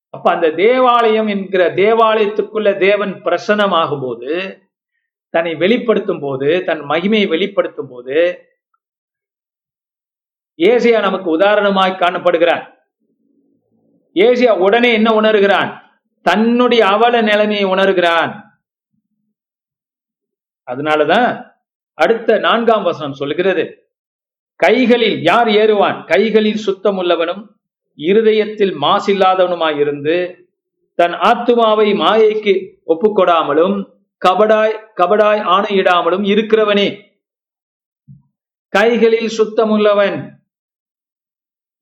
[0.10, 4.62] அப்ப அந்த தேவாலயம் என்கிற தேவாலயத்துக்குள்ள தேவன் பிரசனமாகும் போது
[5.30, 8.46] தன்னை வெளிப்படுத்தும் போது தன் மகிமையை வெளிப்படுத்தும் போது
[10.58, 12.74] ஏசியா நமக்கு உதாரணமாய் காணப்படுகிறான்.
[14.14, 15.80] ஏசியா உடனே என்ன உணர்கிறான்?
[16.22, 18.44] தன்னுடைய அவல நிலைமையை உணர்கிறான்.
[20.72, 21.54] அதனாலதான்
[21.94, 23.81] அடுத்த நான்காம் வசனம் சொல்லுகிறது.
[24.62, 25.98] கைகளில் யார் ஏறுவான்?
[26.06, 27.42] கைகளில் சுத்தம் உள்ளவனும்
[28.00, 30.16] இருதயத்தில் மாசில்லாதவனுமாய் இருந்து
[31.00, 32.54] தன் ஆத்துமாவை மாயைக்கு
[32.86, 33.78] ஒப்புக்கொடாமலும்
[34.22, 36.88] கபடாய் கபடாய் ஆணையிடாமலும் இருக்கிறவனே.
[38.74, 40.18] கைகளில் சுத்தமுள்ளவன்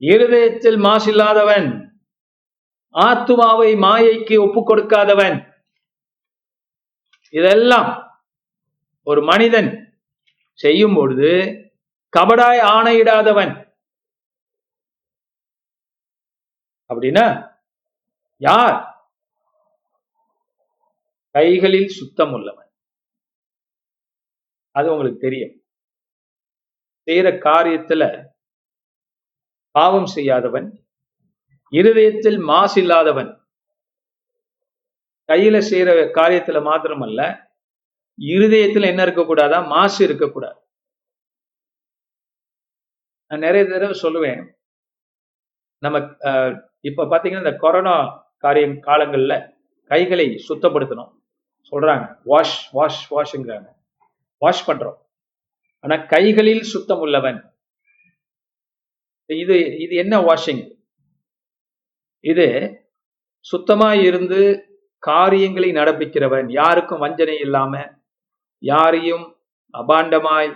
[0.02, 1.68] இருதயத்தில் மாசில்லாதவன்
[2.96, 5.38] ஆத்துமாவை மாயைக்கு ஒப்பு கொடுக்காதவன்
[7.34, 7.90] இதெல்லாம்
[9.08, 9.70] ஒரு மனிதன்
[10.60, 11.32] செய்யும் பொழுது
[12.18, 13.74] கபடாய் ஆணையிடாதவன்.
[16.94, 17.52] அப்படின்னா
[18.38, 18.78] யார்?
[21.32, 22.72] கைகளில் சுத்தம் உள்ளவன்.
[24.72, 25.64] அது உங்களுக்கு தெரியும்.
[27.06, 28.26] செய்யற காரியத்துல
[29.72, 30.88] பாவம் செய்யாதவன்
[31.70, 33.48] இருதயத்தில் மாசு இல்லாதவன்.
[35.28, 37.50] கையில செய்யற காரியத்துல மாத்திரமல்ல
[38.22, 39.68] இருதயத்துல என்ன இருக்கக்கூடாதா?
[39.68, 40.69] மாசு இருக்கக்கூடாது.
[43.32, 44.42] நான் நிறைய தடவை சொல்லுவேன்.
[45.84, 45.98] நம்ம
[46.90, 47.96] இப்ப பாத்தீங்கன்னா இந்த கொரோனா
[48.44, 49.34] காரியம் காலங்கள்ல
[49.92, 51.12] கைகளை சுத்தப்படுத்தணும்.
[51.72, 53.70] சொல்றாங்க வாஷ் வாஷ் வாஷ்ங்கிறாங்க
[54.42, 54.98] வாஷ் பண்றோம்.
[55.84, 57.40] ஆனா கைகளில் சுத்தம் உள்ளவன்.
[59.30, 60.64] இது இது என்ன வாஷிங்
[62.24, 62.48] இது
[63.46, 64.40] சுத்தமாய் இருந்து
[65.04, 66.48] காரியங்களை நடப்பிக்கிறவன்.
[66.60, 67.74] யாருக்கும் வஞ்சனை இல்லாம
[68.64, 69.26] யாரையும்
[69.74, 70.50] அபாண்டமாய்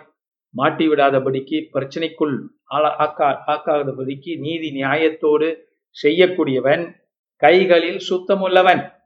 [0.53, 5.65] மாட்டி விடாதபடிக்கு பிரச்சனைக்குள் ஆளா- ஆக்கா ஆக்காதபடிக்கு நீதி நியாயத்தோடு
[6.03, 7.01] செய்யக்கூடியவன்
[7.35, 9.01] கைகளில் சுத்தமுள்ளவன்.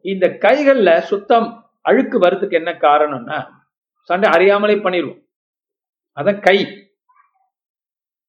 [0.00, 3.50] இந்த கைகள்ல சுத்தம் அழுக்கு வர்றதுக்கு என்ன காரணம்னா
[4.02, 5.26] சண்டை அறியாமலே பண்ணிடுவோம்
[6.16, 6.88] அதான் கை.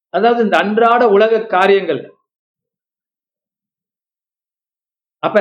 [0.08, 2.14] அதாவது இந்த அன்றாட உலக காரியங்கள்.
[5.18, 5.36] அப்ப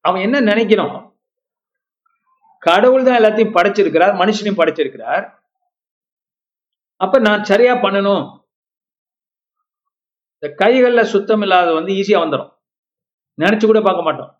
[0.00, 1.09] அவன் என்ன நினைக்கிறான்?
[2.66, 5.24] கடவுள் தான் எல்லாத்தையும் படைச்சிருக்கிறார் மனுஷனையும் படைச்சிருக்கிறார்.
[6.96, 8.24] அப்ப நான் சரியா பண்ணணும்.
[10.34, 12.50] இந்த கைகள்ல சுத்தம் இல்லாத வந்து ஈஸியா வந்துடும்
[13.38, 14.30] நினைச்சு கூட பார்க்க மாட்டோம்.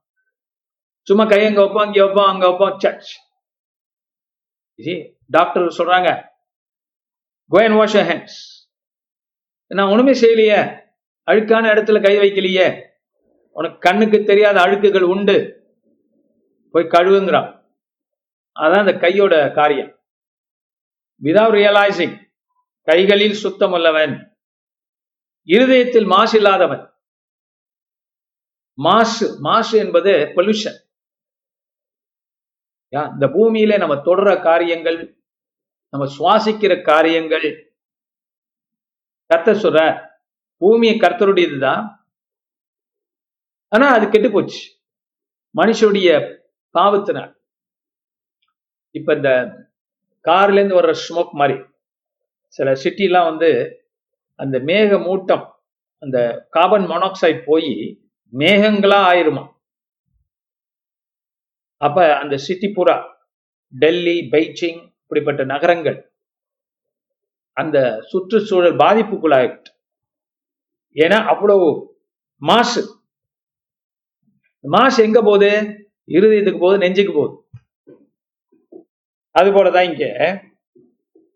[1.03, 3.11] சும்மா கை அங்க வைப்போம் இங்க வைப்போம் அங்க வைப்போம் சர்ச்
[5.27, 6.11] டாக்டர் சொல்றாங்க
[7.51, 8.21] go அண்ட் வாஷ் your
[9.67, 10.61] நான் ஒண்ணுமே செய்யலையே.
[11.31, 12.67] அழுக்கான இடத்துல கை வைக்கலையே.
[13.57, 15.37] உனக்கு கண்ணுக்கு தெரியாத அழுக்குகள் உண்டு.
[16.71, 17.60] போய் கழுவுங்கிறான்.
[18.63, 19.93] அதான் இந்த கையோட காரியம்.
[21.23, 22.17] விதவுட் ரியலைசிங்
[22.83, 24.15] கைகளில் சுத்தம் உள்ளவன்
[25.43, 26.85] இருதயத்தில் மாசு இல்லாதவன்.
[28.79, 30.79] மாசு மாசு என்பது பொல்யூஷன்
[32.93, 34.99] இந்த பூமியில நம்ம தொடர காரியங்கள்
[35.93, 37.49] நம்ம சுவாசிக்கிற காரியங்கள்.
[39.27, 39.81] கர்த்தர் சொல்ற
[40.57, 41.85] பூமியை கர்த்தருடையதுதான்.
[43.69, 44.61] ஆனா அது கெட்டு போச்சு.
[45.57, 46.09] மனுஷனுடைய
[46.79, 47.40] பாவத்தினால்.
[48.91, 49.31] இப்ப இந்த
[50.25, 51.57] கார்ல இருந்து வர்ற ஸ்மோக் மாதிரி
[52.49, 53.51] சில சிட்டிலாம் வந்து
[54.35, 55.45] அந்த மேக மூட்டம்
[55.99, 57.73] அந்த கார்பன் மொனாக்சைடு போய்
[58.33, 59.45] மேகங்களா ஆயிருமா?
[61.77, 62.97] அப்ப அந்த சிட்டி பூரா
[63.73, 65.99] டெல்லி பெய்ஜிங் இப்படிப்பட்ட நகரங்கள்
[67.57, 69.71] அந்த சுற்றுச்சூழல் பாதிப்புக்குள்ளாயிட்டு.
[70.97, 71.97] ஏன்னா அவ்வளவு
[72.43, 72.83] மாசு.
[74.65, 75.51] மாசு எங்க போகுது?
[76.09, 77.50] இருதயத்துக்கு போகுது நெஞ்சுக்கு போகுது.
[79.35, 80.05] அது போலதான் இங்க.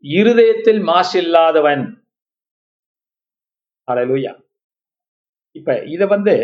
[0.04, 1.84] இருதயத்தில் மாசு இல்லாதவன்
[3.88, 4.32] அலலுயா
[5.56, 6.34] இப்ப இத வந்து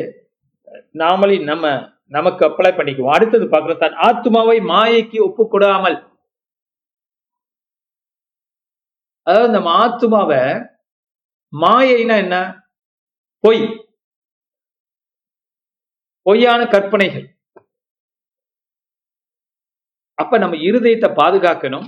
[1.01, 1.67] நாமளே நம்ம
[2.17, 3.17] நமக்கு அப்ளை பண்ணிக்குவோம்.
[3.17, 5.99] அடுத்தது பார்க்கிறோம் தன் ஆத்மாவை மாயைக்கு ஒப்பு கொடாமல்
[9.27, 10.41] அதாவது நம்ம ஆத்மாவை
[11.53, 12.37] மாயைனா என்ன?
[13.45, 13.63] பொய்.
[16.27, 17.27] பொய்யான கற்பனைகள்.
[20.21, 21.87] அப்ப நம்ம இருதயத்தை பாதுகாக்கணும்.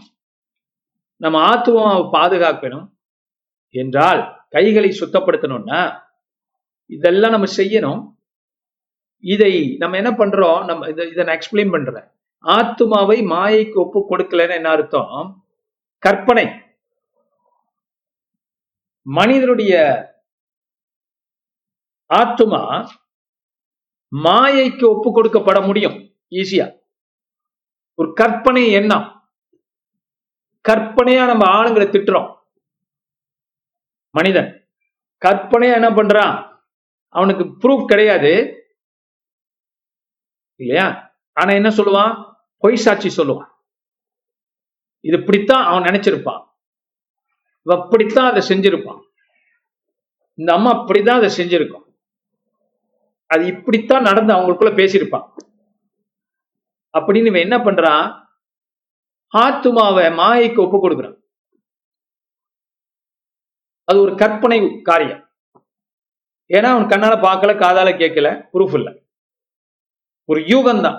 [1.17, 2.87] நம்ம ஆத்துமாவை பாதுகாக்கணும்.
[3.75, 5.81] என்றால் கைகளை சுத்தப்படுத்தணும்னா
[6.91, 8.01] இதெல்லாம் நம்ம செய்யணும்.
[9.25, 10.65] இதை நம்ம என்ன பண்றோம்?
[10.65, 12.09] நம்ம இதை நான் எக்ஸ்பிளைன் பண்றேன்.
[12.45, 15.19] ஆத்துமாவை மாயைக்கு ஒப்பு கொடுக்கலன்னு என்ன அர்த்தம்?
[16.03, 16.47] கற்பனை.
[19.07, 19.75] மனிதனுடைய
[22.15, 22.63] ஆத்துமா
[24.25, 25.97] மாயைக்கு ஒப்பு கொடுக்கப்பட முடியும்.
[26.31, 26.67] ஈஸியா
[27.95, 29.33] ஒரு கற்பனை எண்ணம்.
[30.69, 32.37] கற்பனையா நம்ம ஆளுங்களை திட்டுறோம்.
[34.11, 34.69] மனிதன்.
[35.27, 36.61] கற்பனையா என்ன பண்றான்?
[37.09, 38.57] அவனுக்கு ப்ரூஃப் கிடையாது.
[40.57, 41.17] இல்லையா?
[41.33, 42.35] ஆனா என்ன சொல்லுவான்?
[42.59, 43.51] பொய் சாட்சி சொல்லுவான்.
[45.01, 46.47] இது இப்படித்தான் அவன் நினைச்சிருப்பான்.
[47.63, 49.03] இவ அப்படித்தான் அதை செஞ்சிருப்பான்.
[50.35, 51.97] இந்த அம்மா அப்படிதான் அதை செஞ்சிருக்கும்.
[53.27, 55.52] அது இப்படித்தான் நடந்து அவங்களுக்குள்ள பேசியிருப்பான்.
[56.99, 58.31] அப்படின்னு இவன் என்ன பண்றான்?
[59.37, 61.21] ஆத்துமாவை மாயைக்கு ஒப்பு கொடுக்குறான்.
[63.85, 65.31] அது ஒரு கற்பனை காரியம்.
[66.49, 68.91] ஏன்னா அவன் கண்ணால பார்க்கல காதால கேட்கல ப்ரூஃப் இல்ல.
[70.25, 70.99] ஒரு யூகம் தான்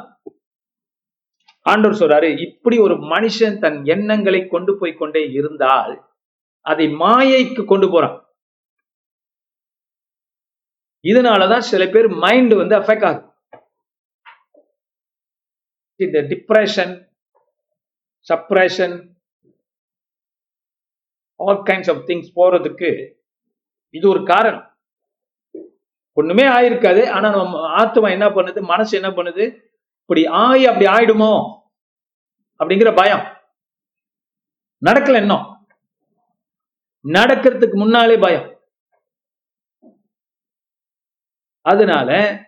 [1.62, 5.94] ஆண்டவர் சொல்றாரு இப்படி ஒரு மனுஷன் தன் எண்ணங்களை கொண்டு போய் கொண்டே இருந்தால்
[6.62, 8.18] அதை மாயைக்கு கொண்டு போறான்.
[11.04, 13.33] இதனாலதான் சில பேர் மைண்ட் வந்து அஃபெக்ட் ஆகும்
[15.96, 17.08] இந்த depression,
[18.34, 19.12] suppression
[21.36, 23.14] all kinds of things போறதுக்கு
[23.90, 24.78] இது ஒரு காரணம்.
[26.14, 27.10] ஒண்ணுமே ஆயிருக்காது.
[27.10, 28.62] ஆனா நம்ம ஆத்மா என்ன பண்ணுது?
[28.62, 29.62] மனசு என்ன பண்ணுது?
[30.02, 31.62] இப்படி ஆயி அப்படி ஆயிடுமோ?
[32.60, 33.38] அப்படிங்கிற பயம்.
[34.86, 35.68] நடக்கல இன்னும்.
[37.08, 38.62] நடக்கிறதுக்கு முன்னாலே பயம்.
[41.62, 42.42] அதனால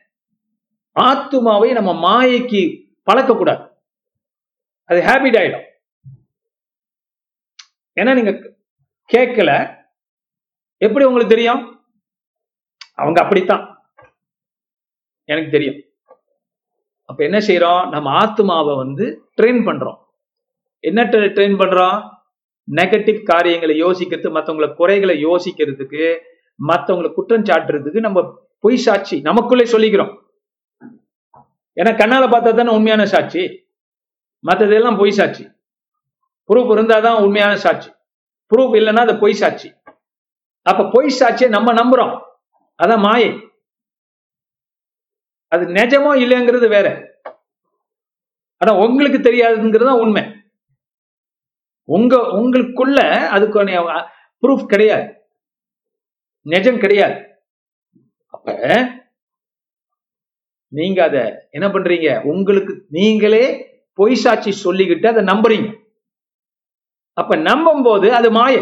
[0.99, 3.73] ஆத்துமாவை நம்ம மாயைக்கு பழக்கக்கூடாது.
[4.83, 5.63] அது ஹேபிட் ஆயிடும்.
[7.95, 8.55] ஏன்னா நீங்க
[9.13, 9.75] கேட்கல
[10.77, 11.85] எப்படி உங்களுக்கு தெரியும்?
[12.93, 13.91] அவங்க அப்படித்தான்.
[15.23, 15.83] எனக்கு தெரியும்.
[17.05, 20.03] அப்ப என்ன செய்யறோம் நம்ம ஆத்மாவை வந்து ட்ரெயின் பண்றோம்.
[20.79, 22.13] என்ன ட்ரெயின் பண்றோம்?
[22.71, 26.19] நெகட்டிவ் காரியங்களை யோசிக்கிறது மற்றவங்களை குறைகளை யோசிக்கிறதுக்கு
[26.67, 30.24] மற்றவங்களை குற்றம் சாட்டுறதுக்கு நம்ம பொய் சாட்சி நமக்குள்ளே சொல்லிக்கிறோம்.
[31.77, 33.71] ஏன்னா கண்ணால பார்த்தா தானே உண்மையான சாட்சி.
[34.43, 35.43] மற்றதெல்லாம் பொய் சாட்சி.
[36.49, 37.89] ப்ரூஃப் இருந்தாதான் உண்மையான சாட்சி.
[38.51, 39.73] ப்ரூஃப் இல்லைன்னா அது பொய் சாட்சி.
[40.61, 42.21] அப்ப பொய் சாட்சியை நம்ம நம்புறோம்.
[42.79, 43.51] அதான் மாயை.
[45.51, 46.87] அது நிஜமோ இல்லைங்கிறது வேற.
[48.57, 50.23] ஆனா உங்களுக்கு தெரியாதுங்கிறது தான் உண்மை.
[51.83, 53.59] உங்க உங்களுக்குள்ள அதுக்கு
[54.43, 55.07] ப்ரூஃப் கிடையாது.
[56.41, 57.17] நிஜம் கிடையாது.
[58.33, 58.47] அப்ப
[60.77, 61.17] நீங்க அத
[61.51, 62.09] என்ன பண்றீங்க?
[62.31, 63.45] உங்களுக்கு நீங்களே
[63.97, 65.69] பொய் சாட்சி சொல்லிக்கிட்டு அதை நம்புறீங்க.
[67.17, 68.55] அப்ப நம்பும் போது அது மாய.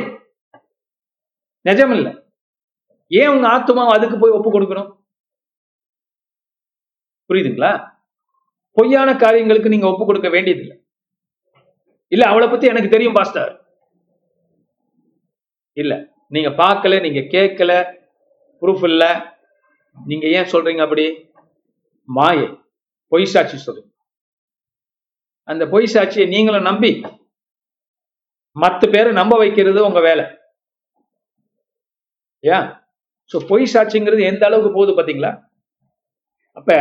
[1.66, 2.12] நிஜம் இல்லை
[3.12, 4.90] ஏன் உங்க ஆத்மா அதுக்கு போய் ஒப்பு கொடுக்கணும்?
[7.30, 7.72] புரியுதுங்களா?
[8.78, 10.76] பொய்யான காரியங்களுக்கு நீங்க ஒப்பு கொடுக்க வேண்டியதில்லை.
[12.12, 13.52] இல்ல அவளை பத்தி எனக்கு தெரியும் பாஸ்டர்.
[15.78, 15.94] இல்ல
[16.28, 17.72] நீங்க பார்க்கல நீங்க கேட்கல
[18.62, 19.04] ப்ரூஃப் இல்ல.
[19.98, 21.06] நீங்க ஏன் சொல்றீங்க அப்படி?
[22.10, 22.48] மாயை.
[23.12, 23.90] பொய் சாட்சி சொல்லுங்க
[25.48, 26.92] அந்த பொய் சாட்சியை நீங்களும் நம்பி
[28.56, 30.26] மற்ற பேரை நம்ப வைக்கிறது உங்க வேலை.
[32.44, 32.68] ஏன்
[33.32, 35.32] ஸோ பொய் சாட்சிங்கிறது எந்த அளவுக்கு போகுது பாத்தீங்களா?
[36.58, 36.72] அப்ப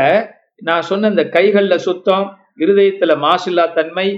[0.69, 2.27] நான் சொன்ன இந்த கைகள்ல சுத்தம்
[2.63, 4.09] இருதயத்துல மாசில்லா தன்மை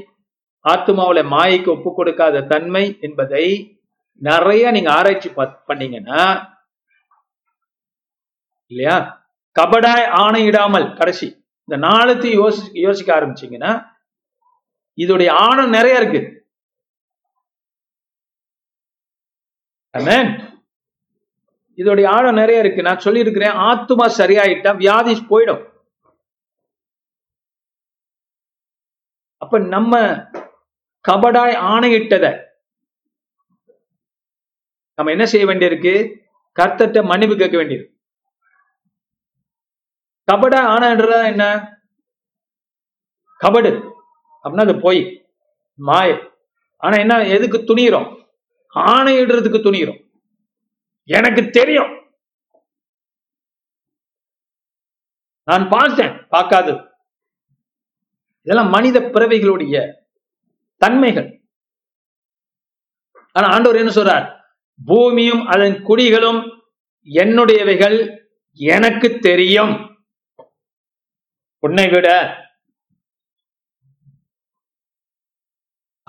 [0.65, 3.45] ஆத்மாவில மாயைக்கு ஒப்பு கொடுக்காத தன்மை என்பதை
[4.23, 5.31] நிறைய நீங்க ஆராய்ச்சி
[5.69, 6.23] பண்ணீங்கன்னா
[8.71, 8.97] இல்லையா?
[9.59, 11.27] கபடாய் ஆணையிடாமல் கடைசி.
[11.69, 13.73] இந்த நாளத்தையும் யோசி யோசிக்க ஆரம்பிச்சீங்கன்னா
[14.99, 16.23] இதோடைய ஆணம் நிறைய இருக்கு.
[21.77, 22.87] இதோடைய ஆழம் நிறைய இருக்கு.
[22.89, 25.63] நான் சொல்லி இருக்கிறேன் ஆத்துமா சரியாயிட்டா வியாதி போயிடும்.
[29.43, 30.01] அப்ப நம்ம
[31.09, 32.27] கபடாய் ஆணையிட்டத
[34.97, 35.95] நம்ம என்ன செய்ய வேண்டியிருக்கு?
[36.61, 37.87] கர்த்தட்ட மன்னிப்பு கேட்க வேண்டியது
[40.25, 41.69] கபட ஆணைன்றதா என்ன?
[43.45, 43.91] கபடு.
[44.45, 45.31] அப்படின்னா அது போய்
[45.75, 46.33] மாய.
[46.77, 48.25] ஆனா என்ன எதுக்கு துணிகிறோம்
[48.75, 50.11] ஆணையிடுறதுக்கு துணிகிறோம்
[51.05, 52.03] எனக்கு தெரியும்.
[55.45, 56.89] நான் பார்த்தேன் பார்க்காது.
[58.43, 59.93] இதெல்லாம் மனித பிறவைகளுடைய
[60.77, 61.43] தன்மைகள்.
[63.33, 64.41] ஆனா ஆண்டவர் என்ன சொல்றார்?
[64.85, 66.61] பூமியும் அதன் குடிகளும்
[67.05, 68.19] என்னுடையவைகள்
[68.53, 69.84] எனக்கு தெரியும்.
[71.65, 72.09] உன்னை விட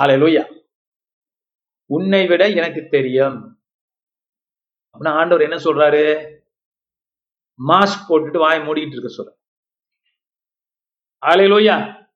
[0.01, 0.63] அலையா
[1.85, 3.59] உன்னை விட எனக்கு தெரியும்.
[4.93, 6.35] அப்படின்னா ஆண்டவர் என்ன சொல்றாரு?
[7.67, 9.31] மாஸ்க் போட்டுட்டு வாய மூடிக்கிட்டு இருக்க சொல்ற
[11.25, 12.07] ஆலையிலோயா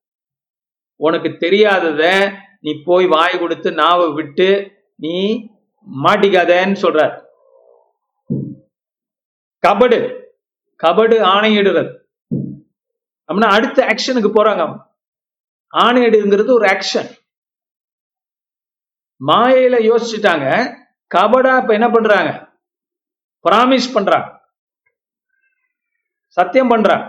[0.96, 5.44] உனக்கு தெரியாதத நீ போய் வாய் கொடுத்து நாவை விட்டு நீ
[6.02, 7.24] மாட்டிக்காதேன்னு சொல்றார்.
[9.66, 10.28] கபடு.
[10.82, 11.99] கபடு ஆணையிடுறது
[13.30, 14.88] அப்படின்னா அடுத்த ஆக்ஷனுக்கு போறாங்க
[15.74, 17.18] ஆணையடுங்கிறது ஒரு ஆக்ஷன்
[19.26, 20.46] மாயையில யோசிச்சுட்டாங்க.
[21.14, 22.30] கபடா இப்ப என்ன பண்றாங்க?
[23.48, 24.28] பிராமிஸ் பண்றாங்க.
[26.26, 27.06] சத்தியம் பண்றாங்க.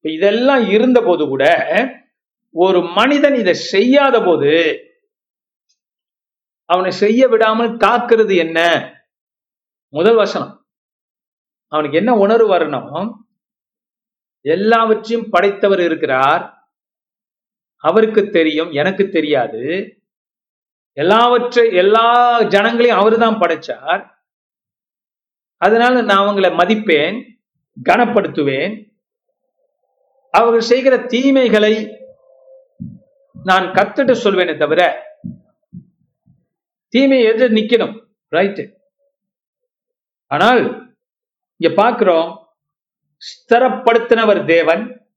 [0.00, 1.44] இதெல்லாம் இருந்த போது கூட
[2.54, 4.52] ஒரு மனிதன் இதை செய்யாத போது
[6.64, 8.58] அவனை செய்ய விடாமல் காக்கிறது என்ன?
[9.88, 10.66] முதல் வசனம்.
[11.66, 13.12] அவனுக்கு என்ன உணர்வு வரணும்?
[14.40, 16.44] எல்லாவற்றையும் படைத்தவர் இருக்கிறார்.
[17.76, 19.62] அவருக்கு தெரியும் எனக்கு தெரியாது.
[20.92, 22.06] எல்லாவற்றை எல்லா
[22.54, 24.02] ஜனங்களையும் அவர் தான் படைச்சார்.
[25.56, 27.16] அதனால நான் அவங்களை மதிப்பேன்
[27.88, 28.74] கனப்படுத்துவேன்.
[30.30, 31.74] அவர்கள் செய்கிற தீமைகளை
[33.36, 34.80] நான் கத்துட்டு சொல்வேனே தவிர
[36.88, 37.94] தீமை எதிர் நிக்கணும்
[38.32, 38.64] ரைட்டு
[40.26, 40.60] ஆனால்
[41.60, 42.28] இங்க பாக்குறோம்
[43.28, 45.08] ஸ்திரப்படுத்தினவர் தேவன்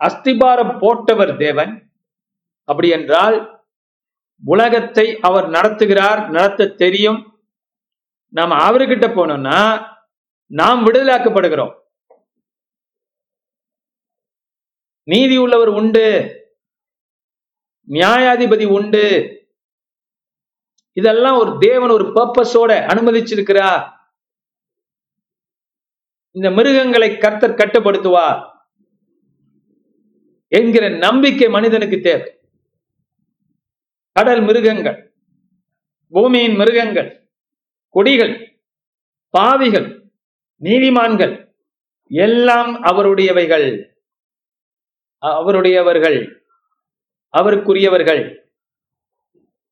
[0.00, 1.90] அஸ்திபாரம் போட்டவர் தேவன்.
[2.64, 3.64] அப்படி என்றால்
[4.44, 7.42] உலகத்தை அவர் நடத்துகிறார் நடத்த தெரியும்.
[8.28, 9.86] நாம் அவர்கிட்ட போனோம்னா
[10.46, 11.74] நாம் விடுதலாக்கப்படுகிறோம்.
[15.02, 16.06] நீதி உள்ளவர் உண்டு
[17.88, 19.04] நியாயாதிபதி உண்டு.
[20.92, 23.93] இதெல்லாம் ஒரு தேவன் ஒரு பர்பஸோட அனுமதிச்சிருக்கிறார்.
[26.34, 28.50] இந்த மிருகங்களை கர்த்தர் கட்டுப்படுத்துவார்
[30.48, 32.38] என்கிற நம்பிக்கை மனிதனுக்கு தேவை.
[34.12, 35.14] கடல் மிருகங்கள்
[36.08, 37.30] பூமியின் மிருகங்கள்
[37.88, 38.60] கொடிகள்
[39.30, 40.10] பாவிகள்
[40.60, 41.54] நீதிமான்கள்
[42.06, 43.92] எல்லாம் அவருடையவைகள்.
[45.22, 46.18] அவருடையவர்கள்
[47.38, 48.22] அவருக்குரியவர்கள்.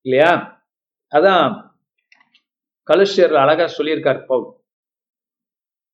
[0.00, 0.64] இல்லையா?
[1.10, 1.70] அதான்
[2.86, 4.61] கலுஷர் அழகா சொல்லியிருக்கார் பவுல்.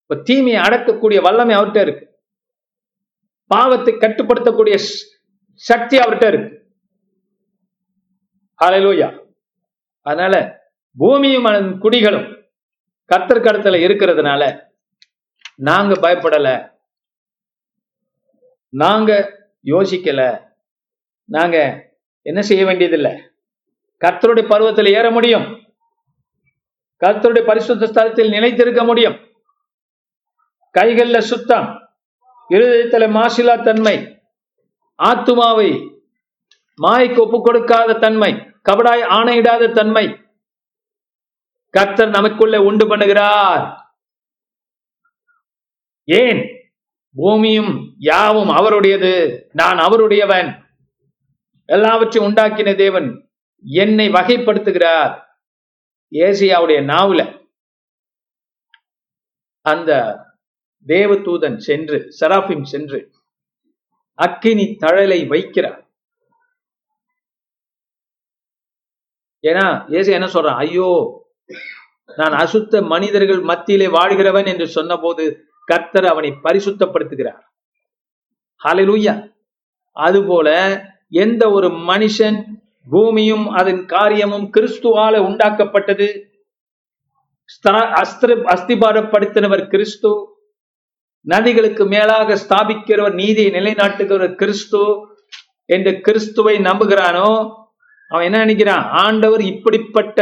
[0.02, 2.18] இப்ப தீமையை அடக்கக்கூடிய வல்லமை அவர்கிட்ட இருக்கு.
[3.46, 4.74] பாவத்தை கட்டுப்படுத்தக்கூடிய
[5.54, 6.72] சக்தி அவர்கிட்ட இருக்கு.
[8.64, 9.26] ஹalleluya.
[10.00, 10.62] அதனால
[10.96, 12.50] பூமியும் குடிகளும்
[13.14, 14.70] கத்தர் கடத்துல இருக்கிறதுனால
[15.54, 16.76] நாங்க பயப்படல.
[18.68, 20.46] நாங்க யோசிக்கல.
[21.24, 21.86] நாங்க
[22.22, 23.30] என்ன செய்ய வேண்டியதில்லை?
[24.00, 25.44] கர்த்தருடைய பருவத்தில் ஏற முடியும்.
[27.00, 29.14] கர்த்தருடைய பரிசுத்த ஸ்தலத்தில் நிலைத்திருக்க முடியும்.
[30.78, 31.90] கைகள்ல சுத்தம்
[32.48, 34.22] இருதயத்தில் மாசிலா தன்மை
[35.02, 35.90] ஆத்துமாவை
[36.82, 38.34] மாய்க்கு ஒப்பு கொடுக்காத தன்மை
[38.70, 40.24] கபடாய் ஆணையிடாத தன்மை
[41.70, 43.76] கர்த்தர் நமக்குள்ளே உண்டு பண்ணுகிறார்.
[46.04, 46.57] ஏன்?
[47.18, 49.12] பூமியும் யாவும் அவருடையது.
[49.52, 50.50] நான் அவருடையவன்.
[51.64, 53.08] எல்லாவற்றையும் உண்டாக்கின தேவன்
[53.64, 55.14] என்னை வகைப்படுத்துகிறார்.
[56.10, 57.46] ஏசியாவுடைய நாவுல
[59.60, 59.90] அந்த
[60.86, 63.00] தேவதூதன் சென்று சராஃபிம் சென்று
[64.14, 65.80] அக்கினி தழலை வைக்கிறார்.
[69.42, 69.66] ஏன்னா
[69.96, 70.56] ஏசி என்ன சொல்றான்?
[70.56, 70.88] ஐயோ
[72.16, 77.42] நான் அசுத்த மனிதர்கள் மத்தியிலே வாழ்கிறவன் என்று சொன்னபோது கர்த்தர் அவனை பரிசுத்தப்படுத்துகிறார்.
[78.60, 79.14] ஹalleluya.
[79.96, 80.48] அதுபோல
[81.22, 82.38] எந்த ஒரு மனுஷன்
[82.86, 86.08] பூமியும் அதன் காரியமும் கிறிஸ்துவால உண்டாக்கப்பட்டது
[88.00, 90.10] அஸ்திர அஸ்திபாரப்படுத்தினவர் கிறிஸ்து
[91.26, 94.82] நதிகளுக்கு மேலாக ஸ்தாபிக்கிறவர் நீதியை நிலைநாட்டுகிறவர் கிறிஸ்து
[95.68, 97.30] என்ற கிறிஸ்துவை நம்புகிறானோ
[98.10, 98.84] அவன் என்ன நினைக்கிறான்?
[99.04, 100.18] ஆண்டவர் இப்படிப்பட்ட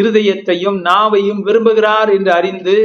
[0.00, 2.76] இருதயத்தையும் நாவையும் விரும்புகிறார் என்று அறிந்து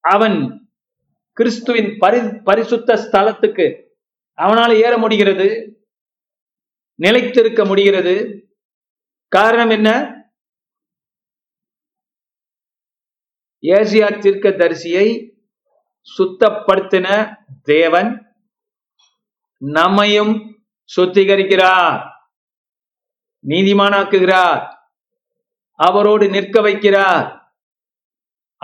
[0.00, 0.70] அவன்
[1.32, 3.66] கிறிஸ்துவின் பரி பரிசுத்த ஸ்தலத்துக்கு
[4.36, 5.48] அவனால ஏற முடிகிறது
[6.94, 8.14] நிலைத்திருக்க முடிகிறது.
[9.28, 10.12] காரணம் என்ன?
[13.62, 15.36] ஏசியா தீர்க்க தரிசியை
[16.18, 18.26] சுத்தப்படுத்தின தேவன்
[19.56, 20.64] நம்மையும்
[20.96, 22.10] சுத்திகரிக்கிறார்
[23.46, 24.76] நீதிமானாக்குகிறார்
[25.72, 27.52] அவரோடு நிற்க வைக்கிறார்.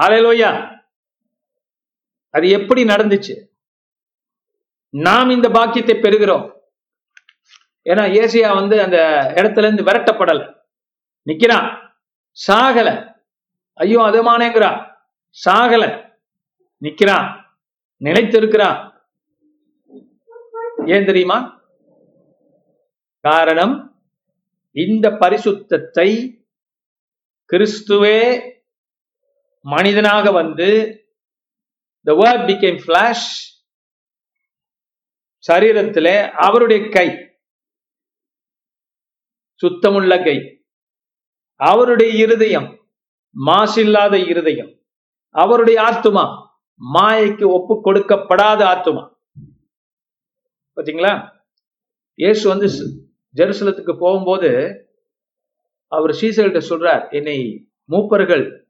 [0.00, 0.72] அலையலோயா
[2.34, 3.34] அது எப்படி நடந்துச்சு?
[4.90, 6.52] நாம் இந்த பாக்கியத்தை பெறுகிறோம்.
[7.84, 8.98] ஏன்னா ஏசியா வந்து அந்த
[9.34, 10.54] இடத்துல இருந்து விரட்டப்படல.
[11.26, 11.68] நிக்கிறான்.
[12.46, 13.14] சாகல.
[13.74, 14.94] ஐயோ அதுமானேங்கிறான்
[15.44, 16.12] சாகல.
[16.82, 17.44] நிக்கிறான்.
[18.04, 18.92] நிலைத்திருக்கிறான்
[20.86, 21.38] ஏன் தெரியுமா?
[23.20, 24.02] காரணம்
[24.72, 26.38] இந்த பரிசுத்தத்தை
[27.52, 28.18] கிறிஸ்துவே
[29.60, 30.98] மனிதனாக வந்து
[32.04, 33.28] த வேர்ட் பிகேம் ஃபிளாஷ்
[35.48, 37.08] சரீரத்திலே அவருடைய கை.
[39.60, 40.66] சுத்தமுள்ள கை.
[41.54, 42.78] அவருடைய இருதயம்.
[43.46, 44.78] மாசில்லாத இருதயம்.
[45.28, 46.48] அவருடைய ஆத்துமா.
[46.94, 49.14] மாயைக்கு ஒப்பு கொடுக்கப்படாத ஆத்துமா.
[50.76, 51.30] பார்த்தீங்களா
[52.14, 52.66] இயேசு வந்து
[53.36, 54.50] ஜெருசலத்துக்கு போகும்போது
[55.86, 58.64] அவர் சீசர்கிட்ட சொல்றார் என்னை மூப்பர்கள்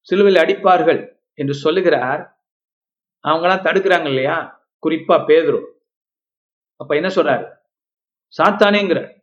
[0.00, 2.37] சிலுவையில் அடிப்பார்கள் என்று சொல்லுகிறார்.
[3.22, 4.66] அவங்களாம் தடுக்கிறாங்க இல்லையா?
[4.86, 5.66] குறிப்பா பேதுரு.
[6.76, 7.56] அப்ப என்ன சொல்றாரு?
[8.38, 9.16] சாத்தானேங்கிற.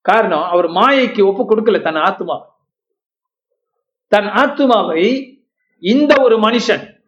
[0.00, 2.58] காரணம் அவர் மாயைக்கு ஒப்பு கொடுக்கல தன் ஆத்மா
[4.06, 5.38] தன் ஆத்துமாவை
[5.78, 6.98] இந்த ஒரு மனுஷன்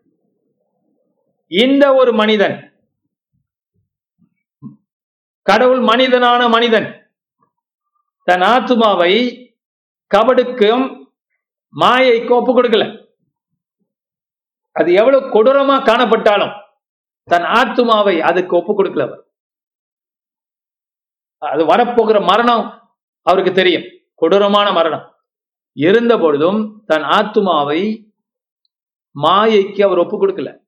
[1.47, 2.75] இந்த ஒரு மனிதன்
[5.43, 7.11] கடவுள் மனிதனான மனிதன்
[8.25, 9.13] தன் ஆத்துமாவை
[10.15, 11.11] கபடுக்கும்
[11.81, 13.02] மாயைக்கும் ஒப்பு கொடுக்கல.
[14.73, 16.61] அது எவ்வளவு கொடூரமா காணப்பட்டாலும்
[17.25, 19.33] தன் ஆத்துமாவை அதுக்கு ஒப்பு கொடுக்கல அவர்.
[21.39, 23.83] அது வரப்போகிற மரணம் அவருக்கு தெரியும்.
[24.15, 25.15] கொடூரமான மரணம்.
[25.73, 28.11] இருந்த பொழுதும் தன் ஆத்துமாவை
[29.23, 30.61] மாயைக்கு அவர் ஒப்பு கொடுக்கல.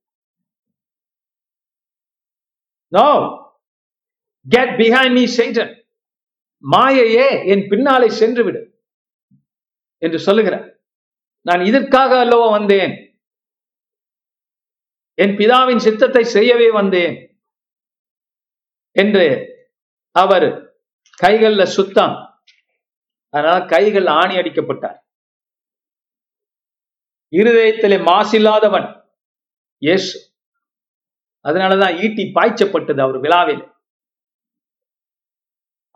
[2.88, 3.08] No
[4.48, 5.82] get behind me Satan.
[6.70, 8.82] மாயையே என் பின்னாலே சென்று விடு.
[9.98, 10.78] என்று சொல்லுகிறார்.
[11.40, 13.03] நான் இதற்காக அல்லவா வந்தேன்?
[15.14, 17.42] என் பிதாவின் சித்தத்தை செய்யவே வந்தேன்
[18.90, 19.26] என்று
[20.10, 20.76] அவர்
[21.22, 22.16] கைகள்ல சுத்தம்.
[23.28, 24.98] அதனால கைகள் ஆணி அடிக்கப்பட்டார்.
[27.32, 28.88] இருதயத்திலே மாசில்லாதவன்
[29.78, 30.34] இயேசு.
[31.44, 33.62] அதனாலதான் ஈட்டி பாய்ச்சப்பட்டது அவர் விழாவில்.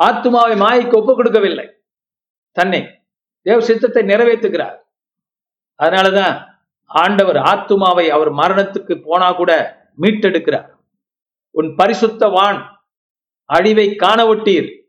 [0.03, 1.67] ஆத்துமாவை மாய்க்கு ஒப்புக் கொடுக்கவில்லை.
[2.53, 3.07] தன்னை
[3.41, 4.79] தேவ சித்தத்தை நிறைவேற்றுகிறார்.
[5.83, 6.58] அதனாலதான்
[6.89, 9.53] ஆண்டவர் ஆத்துமாவை அவர் மரணத்துக்கு போனா கூட
[9.99, 10.71] மீட்டெடுக்கிறார்.
[11.51, 12.77] உன் பரிசுத்தவான்
[13.45, 14.83] அழிவை காண ஒட்டீர்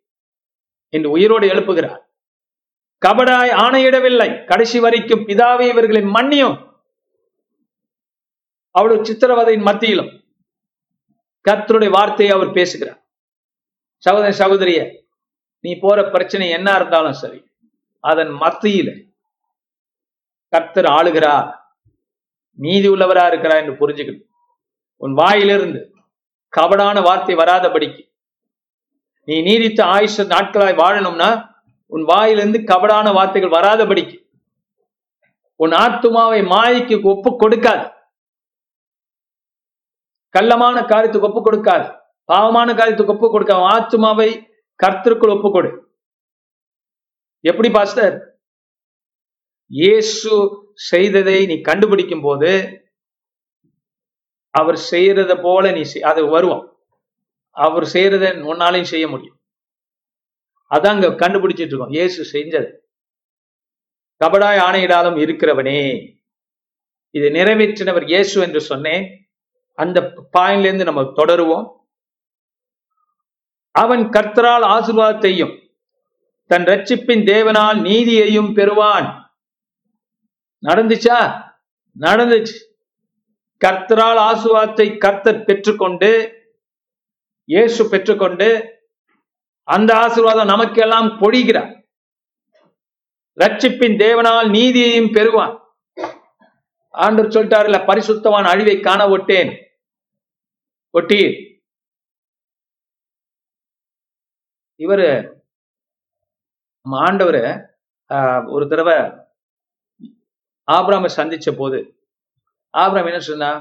[0.89, 1.99] என்று உயிரோடு எழுப்புகிறார்.
[3.05, 4.45] கபடாய் ஆணையிடவில்லை.
[4.45, 6.67] கடைசி வரைக்கும் பிதாவே இவர்களின் மன்னியும்.
[8.71, 10.23] அவ்வளவு சித்திரவதையின் மத்தியிலும்
[11.49, 13.03] கர்த்தருடைய வார்த்தையை அவர் பேசுகிறார்.
[13.95, 15.01] சகோதரி சகோதரிய
[15.59, 17.47] நீ போற பிரச்சனை என்ன இருந்தாலும் சரி
[17.99, 19.07] அதன் மத்தியில
[20.47, 21.58] கர்த்தர் ஆளுகிறார்.
[22.53, 24.27] நீதி உள்ளவரா இருக்கிறார் என்று புரிஞ்சுக்கணும்.
[24.95, 25.93] உன் வாயிலிருந்து
[26.57, 28.07] கபடான வார்த்தை வராதபடிக்கு
[29.23, 34.27] நீ நீதித்த ஆயுஷ நாட்களாய் வாழணும்னா உன் வாயிலிருந்து கபடான வார்த்தைகள் வராதபடிக்கு
[35.55, 37.91] உன் ஆத்துமாவை மாயிக்கு ஒப்பு கொடுக்காது.
[40.29, 41.97] கள்ளமான காரியத்துக்கு ஒப்பு கொடுக்காது.
[42.25, 43.61] பாவமான காரியத்துக்கு ஒப்பு கொடுக்காது.
[43.61, 44.47] உன் ஆத்துமாவை
[44.85, 45.97] கர்த்தருக்குள் ஒப்பு கொடு.
[47.41, 48.28] எப்படி பாஸ்டர்?
[49.71, 52.77] இயேசு செய்ததை நீ கண்டுபிடிக்கும் போது
[54.49, 56.77] அவர் செய்யறத போல நீ அது வருவோம்
[57.51, 59.37] அவர் செய்யறத உன்னாலையும் செய்ய முடியும்.
[60.71, 61.89] அதான் அங்க கண்டுபிடிச்சிட்டு இருக்கோம்.
[61.89, 62.69] இயேசு செஞ்சது.
[64.21, 65.81] கபடாய் ஆணையிடாலும் இருக்கிறவனே.
[67.11, 69.03] இது நிறைவேற்றினவர் இயேசு என்று சொன்னேன்.
[69.73, 71.67] அந்த பாயிண்ட்ல இருந்து நம்ம தொடருவோம்.
[73.71, 75.53] அவன் கர்த்தரால் ஆசிர்வாதத்தையும்
[76.45, 79.18] தன் ரட்சிப்பின் தேவனால் நீதியையும் பெறுவான்.
[80.63, 81.17] நடந்துச்சா?
[81.95, 82.57] நடந்துச்சு.
[83.61, 86.11] கர்த்தரால் ஆசுவாத்தை கர்த்தர் பெற்றுக்கொண்டு
[87.49, 88.47] இயேசு பெற்றுக்கொண்டு
[89.67, 91.71] அந்த ஆசீர்வாதம் நமக்கெல்லாம் பொழிகிறார்.
[93.37, 95.53] ரட்சிப்பின் தேவனால் நீதியையும் பெறுவான்.
[96.93, 99.51] ஆண்டவர் சொல்லிட்டாருல பரிசுத்தவான் அழிவை காண ஒட்டேன்.
[100.93, 101.21] ஒட்டி
[104.79, 105.07] இவரு
[106.85, 106.97] நம்ம
[108.09, 108.95] ஆஹ், ஒரு தடவை
[110.69, 111.79] ஆபிராமை சந்திச்ச போது
[112.73, 113.51] ஆபிராம் என்ன சொன்னா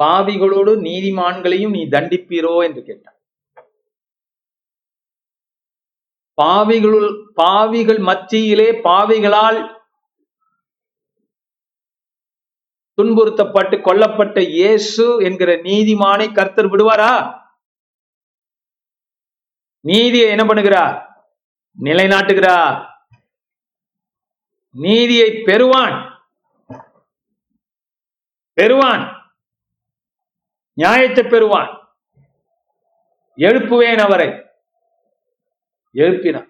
[0.00, 3.16] பாவிகளோடு நீதிமான்களையும் நீ தண்டிப்பீரோ என்று கேட்டான்.
[6.38, 9.58] பாவிகளுள் பாவிகள் மத்தியிலே பாவிகளால்
[12.98, 17.12] துன்புறுத்தப்பட்டு கொல்லப்பட்ட இயேசு என்கிற நீதிமானை கர்த்தர் விடுவாரா?
[19.84, 20.96] நீதியை என்ன பண்ணுகிறார்?
[21.78, 22.89] நிலைநாட்டுகிறார்.
[24.70, 26.24] நீதியை பெறுவான்.
[28.52, 29.32] பெறுவான்.
[30.72, 31.92] நியாயத்தை பெறுவான்.
[33.36, 34.28] எழுப்புவேன் அவரை.
[35.94, 36.48] எழுப்பினான்.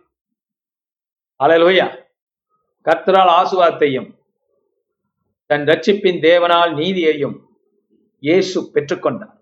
[1.44, 2.04] அலையலுயா.
[2.84, 4.18] கர்த்தரால் ஆசுவாத்தையும்
[5.46, 7.44] தன் ரட்சிப்பின் தேவனால் நீதியையும்
[8.18, 9.38] இயேசு பெற்றுக்கொண்டார்.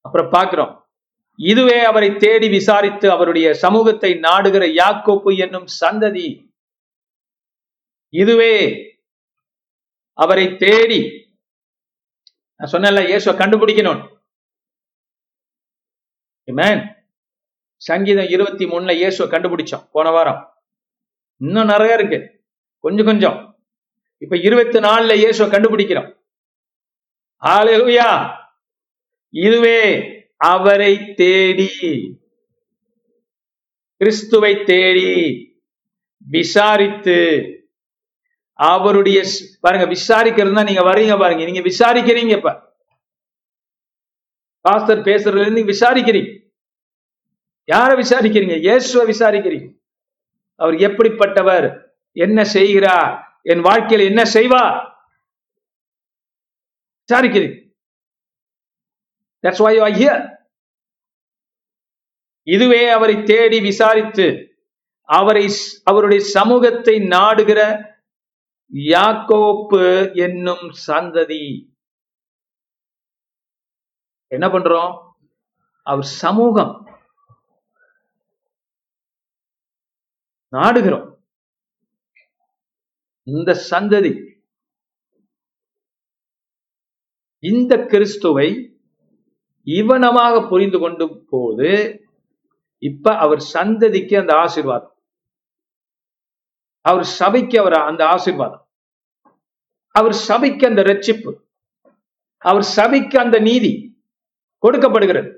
[0.00, 0.86] அப்புறம் பார்க்கிறோம்.
[1.36, 6.51] இதுவே அவரை தேடி விசாரித்து அவருடைய சமூகத்தை நாடுகிற யாக்கோப்பு என்னும் சந்ததி
[8.14, 8.54] இதுவே
[10.12, 11.00] அவரை தேடி.
[12.56, 14.20] நான் சொன்னேன்ல இயேசுவை கண்டுபிடிக்கணும்.
[17.76, 20.64] சங்கீதம் இருபத்தி மூணுல இயேசுவை கண்டுபிடிச்சோம் போன வாரம்.
[21.36, 22.44] இன்னும் நிறைய இருக்கு.
[22.78, 23.64] கொஞ்சம் கொஞ்சம்.
[24.18, 26.22] இப்ப இருபத்தி நாலுல இயேசுவை கண்டுபிடிக்கிறோம்.
[27.40, 28.38] ஹalleluya
[29.30, 29.80] இதுவே
[30.36, 31.68] அவரை தேடி.
[33.96, 35.10] கிறிஸ்துவை தேடி
[36.30, 37.46] விசாரித்து
[38.52, 39.24] அவருடைய
[39.60, 41.44] பாருங்க விசாரிக்கிறதுனா நீங்க வர்றீங்க பாருங்க.
[41.44, 42.70] நீங்க விசாரிக்கிறீங்க இப்ப.
[44.60, 46.30] பாஸ்டர் பேசுறதுல இருந்து நீங்க விசாரிக்கிறீங்க.
[47.68, 48.58] யார விசாரிக்கிறீங்க?
[48.58, 49.78] இயேசுவை விசாரிக்கிறீங்க.
[50.54, 51.96] அவர் எப்படிப்பட்டவர்?
[52.12, 53.40] என்ன செய்கிறார்?
[53.42, 54.90] என் வாழ்க்கையில் என்ன செய்வா?
[57.08, 57.60] விசாரிக்கிறீங்க.
[59.44, 60.32] That's வை you
[62.42, 64.56] இதுவே அவரை தேடி விசாரித்து
[65.04, 65.50] அவரை
[65.84, 67.90] அவருடைய சமூகத்தை நாடுகிற
[68.72, 71.70] யாக்கோப்பு என்னும் சந்ததி.
[74.26, 75.10] என்ன பண்றோம்?
[75.82, 76.86] அவர் சமூகம்.
[80.52, 81.16] நாடுகிறோம்.
[83.22, 84.40] இந்த சந்ததி.
[87.38, 88.80] இந்த கிறிஸ்துவை
[89.62, 92.00] இவனமாக புரிந்து கொண்டு போது
[92.78, 94.90] இப்ப அவர் சந்ததிக்கு அந்த ஆசிர்வாதம்.
[96.80, 98.61] அவர் சபைக்கு அவர் அந்த ஆசீர்வாதம்.
[99.98, 101.30] அவர் சபைக்கு அந்த ரட்சிப்பு
[102.38, 103.72] அவர் சபைக்கு அந்த நீதி
[104.62, 105.30] கொடுக்கப்படுகிறது.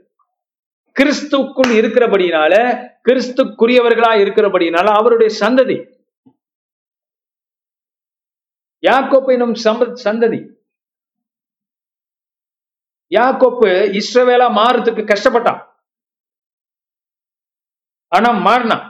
[0.96, 2.54] கிறிஸ்துக்குள் இருக்கிறபடியினால
[3.08, 5.76] கிறிஸ்துக்குரியவர்களா இருக்கிறபடியினால அவருடைய சந்ததி
[8.82, 9.54] யாக்கோப்பினும்
[10.04, 10.40] சந்ததி.
[13.10, 13.68] யாக்கோப்பு
[14.00, 15.60] இஸ்ரவேலா மாறுறதுக்கு கஷ்டப்பட்டான்.
[18.12, 18.84] ஆனா மாறினான்.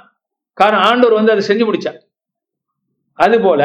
[0.58, 1.98] காரணம் ஆண்டவர் வந்து அதை செஞ்சு முடிச்சார்.
[3.18, 3.62] அதுபோல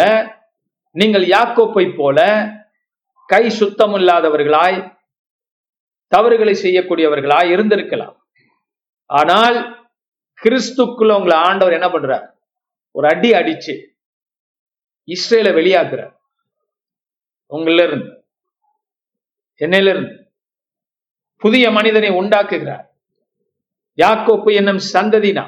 [0.92, 2.20] நீங்கள் யாக்கோப்பை போல
[3.26, 4.78] கை சுத்தம் இல்லாதவர்களாய்
[6.08, 8.16] தவறுகளை செய்யக்கூடியவர்களாய் இருந்திருக்கலாம்.
[9.06, 9.58] ஆனால்
[10.44, 12.26] கிறிஸ்துக்குள்ள உங்களை ஆண்டவர் என்ன பண்றார்?
[12.92, 13.76] ஒரு அடி அடிச்சு
[15.08, 16.14] இஸ்ரேல வெளியாக்குறார்.
[17.52, 18.12] உங்கள இருந்து
[19.56, 20.14] என்னையிலிருந்து.
[21.38, 22.86] புதிய மனிதனை உண்டாக்குகிறார்.
[23.98, 25.46] யாக்கோப்பு என்னும் சந்ததினா.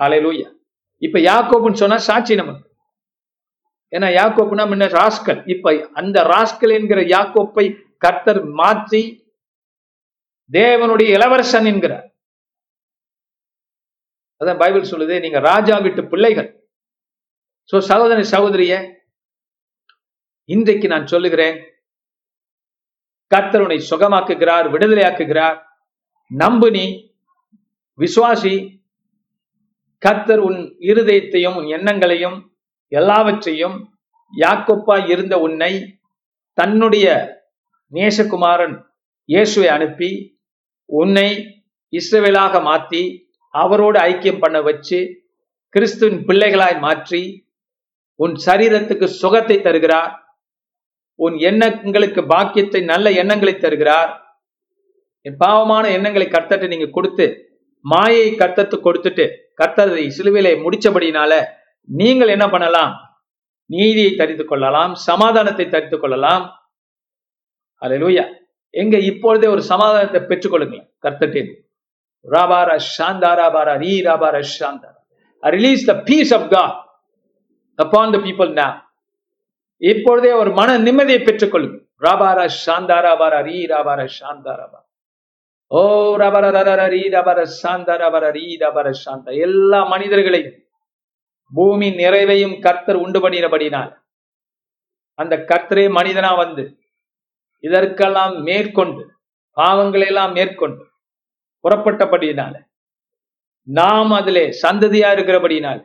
[0.00, 0.48] அலையிலூயா
[1.02, 2.65] இப்ப யாக்கோப்புன்னு சொன்னா சாட்சி நமக்கு.
[3.92, 5.40] ஏன்னா யாக்கோப்புனா முன்ன ராஸ்கல்.
[5.54, 7.66] இப்ப அந்த ராஸ்கல் என்கிற யாக்கோப்பை
[8.04, 9.02] கர்த்தர் மாற்றி
[10.50, 12.06] தேவனுடைய இளவரசன் என்கிறார்.
[14.40, 16.50] அதான் பைபிள் சொல்லுது நீங்க ராஜா வீட்டு பிள்ளைகள்.
[17.70, 18.74] சோ சகோதரி சகோதரிய
[20.54, 21.56] இன்றைக்கு நான் சொல்லுகிறேன்
[23.30, 25.56] கர்த்தருனை சுகமாக்குகிறார் விடுதலையாக்குகிறார்.
[26.30, 26.84] நம்பு நீ
[27.98, 28.54] விசுவாசி
[30.02, 30.60] கர்த்தர் உன்
[30.90, 32.36] இருதயத்தையும் உன் எண்ணங்களையும்
[32.92, 33.76] எல்லாவற்றையும்
[34.34, 35.72] யாக்கொப்பாய் இருந்த உன்னை
[36.58, 37.06] தன்னுடைய
[37.92, 38.76] நேசகுமாரன்
[39.28, 40.10] இயேசுவை அனுப்பி
[40.90, 41.28] உன்னை
[41.92, 43.02] இஸ்ரவேலாக மாற்றி
[43.54, 44.98] அவரோடு ஐக்கியம் பண்ண வச்சு
[45.74, 47.22] கிறிஸ்துவின் பிள்ளைகளாய் மாற்றி
[48.20, 50.12] உன் சரீரத்துக்கு சுகத்தை தருகிறார்.
[51.18, 54.10] உன் எண்ணங்களுக்கு பாக்கியத்தை நல்ல எண்ணங்களை தருகிறார்.
[55.26, 57.26] என் பாவமான எண்ணங்களை கர்த்தட்டு நீங்க கொடுத்து
[57.84, 59.24] மாயை கர்த்தத்து கொடுத்துட்டு
[59.54, 61.32] கர்த்தரை சிலுவையிலே முடிச்சபடினால
[61.88, 62.92] நீங்கள் என்ன பண்ணலாம்?
[63.70, 66.44] நீதியை தரித்து கொள்ளலாம் சமாதானத்தை தரித்து கொள்ளலாம்.
[67.82, 68.24] அல்லேலூயா
[68.74, 71.50] எங்க இப்பொழுதே ஒரு சமாதானத்தை பெற்றுக்கொள்ளுங்களேன் கர்த்தட்டின்
[72.24, 75.00] ராபார ஷாந்தாரா பாரா ரீ ராபார ஷாந்தாரா
[75.42, 76.76] release the peace of God
[77.78, 78.68] upon the people நா
[79.82, 84.82] இப்பொழுதே ஒரு மன நிம்மதியை பெற்றுக்கொள்ளுங்க ராபார ஷாந்தாரா பாரா ரீ ராபார ஷாந்தாரா பாரா
[85.70, 85.80] ஓ
[86.16, 86.44] ரபர
[86.94, 90.56] ரீ ரபர சாந்த ரபர ரீ ரபர சாந்த எல்லா மனிதர்களையும்
[91.52, 93.96] பூமி நிறைவையும் கர்த்தர் உண்டு பண்ணினபடினால்
[95.14, 96.78] அந்த கர்த்தரே மனிதனா வந்து
[97.60, 99.10] இதற்கெல்லாம் மேற்கொண்டு
[99.56, 100.86] பாவங்களை எல்லாம் மேற்கொண்டு
[101.64, 102.64] புறப்பட்டபடியினால
[103.62, 105.84] நாம் அதிலே சந்ததியா இருக்கிறபடினால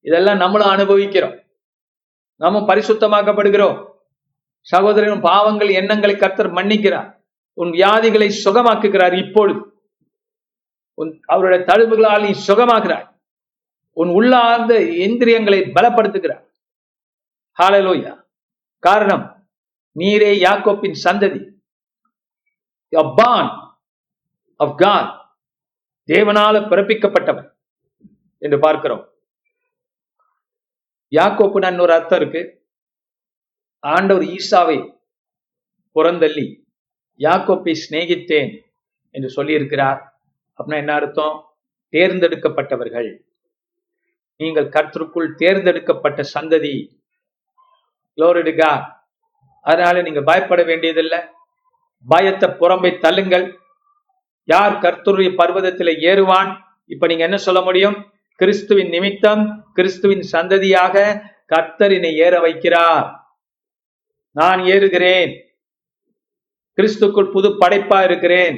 [0.00, 1.40] இதெல்லாம் நம்மளும் அனுபவிக்கிறோம்.
[2.36, 3.92] நாமும் பரிசுத்தமாக்கப்படுகிறோம்.
[4.60, 7.16] சகோதரன் பாவங்கள் எண்ணங்களை கர்த்தர் மன்னிக்கிறார்.
[7.52, 9.82] உன் வியாதிகளை சுகமாக்குகிறார் இப்பொழுது.
[10.94, 13.19] உன் அவருடைய தழும்புகளால் நீ சுகமாகிறாய்.
[14.00, 14.72] உன் உள்ளார்ந்த
[15.06, 16.44] இந்திரியங்களை பலப்படுத்துகிறார்.
[17.58, 18.12] ஹாலலோயா
[18.84, 19.24] காரணம்
[19.98, 21.40] நீரே யாக்கோப்பின் சந்ததி.
[23.16, 23.50] பான்
[24.56, 25.10] ஆஃப் காட்
[26.12, 27.48] தேவனால பிறப்பிக்கப்பட்டவன்
[28.38, 29.04] என்று பார்க்கிறோம்.
[31.10, 32.42] யாக்கோப்புன்னு ஒரு அர்த்தம் இருக்கு.
[33.82, 34.78] ஆண்டவர் ஈசாவை
[35.94, 36.46] புறந்தள்ளி
[37.18, 38.52] யாக்கோப்பை சிநேகித்தேன்
[39.10, 40.00] என்று சொல்லியிருக்கிறார்.
[40.58, 41.36] அப்படின்னா என்ன அர்த்தம்?
[41.92, 43.10] தேர்ந்தெடுக்கப்பட்டவர்கள்.
[44.40, 46.76] நீங்கள் கர்த்தருக்குள் தேர்ந்தெடுக்கப்பட்ட சந்ததி.
[49.64, 51.20] அதனால நீங்க பயப்பட வேண்டியதில்லை.
[52.06, 53.46] பயத்தை புறம்பை தள்ளுங்கள்.
[54.48, 56.50] யார் கர்த்தருடைய பர்வதத்தில் ஏறுவான்?
[56.84, 57.96] இப்ப நீங்க என்ன சொல்ல முடியும்?
[58.40, 59.42] கிறிஸ்துவின் நிமித்தம்
[59.74, 60.96] கிறிஸ்துவின் சந்ததியாக
[61.54, 63.06] கர்த்தரினை ஏற வைக்கிறார்.
[64.36, 65.32] நான் ஏறுகிறேன்.
[66.78, 68.56] கிறிஸ்துக்குள் புது படைப்பா இருக்கிறேன்.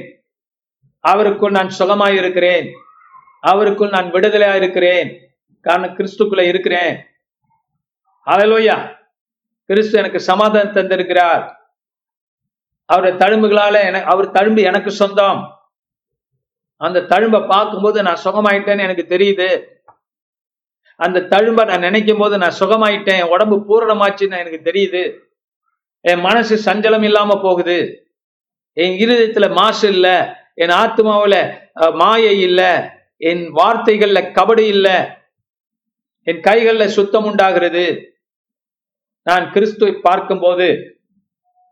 [1.03, 2.67] அவருக்குள் நான் சுகமாய் இருக்கிறேன்
[3.43, 5.09] அவருக்குள் நான் விடுதலையா இருக்கிறேன்
[5.63, 6.93] காரணம் கிறிஸ்துக்குள்ள இருக்கிறேன்.
[8.25, 8.77] அலலோயா
[9.65, 11.43] கிறிஸ்து எனக்கு சமாதானம் தந்திருக்கிறார்.
[12.85, 13.75] அவருடைய தழும்புகளால
[14.13, 15.41] அவர் தழும்பு எனக்கு சொந்தம்.
[16.85, 19.49] அந்த தழும்பை பார்க்கும்போது நான் சுகமாயிட்டேன்னு எனக்கு தெரியுது.
[20.95, 23.23] அந்த தழும்பை நான் நினைக்கும் போது நான் சுகமாயிட்டேன்.
[23.33, 25.03] உடம்பு பூரணமாச்சுன்னு எனக்கு தெரியுது.
[26.01, 27.79] என் மனசு சஞ்சலம் இல்லாம போகுது.
[28.73, 30.17] என் இருதயத்துல மாசு இல்லை.
[30.53, 31.35] என் ஆத்மாவில
[31.93, 32.73] மாயை இல்லை.
[33.17, 34.97] என் வார்த்தைகள்ல கபடி இல்லை.
[36.23, 37.85] என் கைகளில் சுத்தம் உண்டாகிறது.
[39.23, 40.67] நான் கிறிஸ்துவை பார்க்கும்போது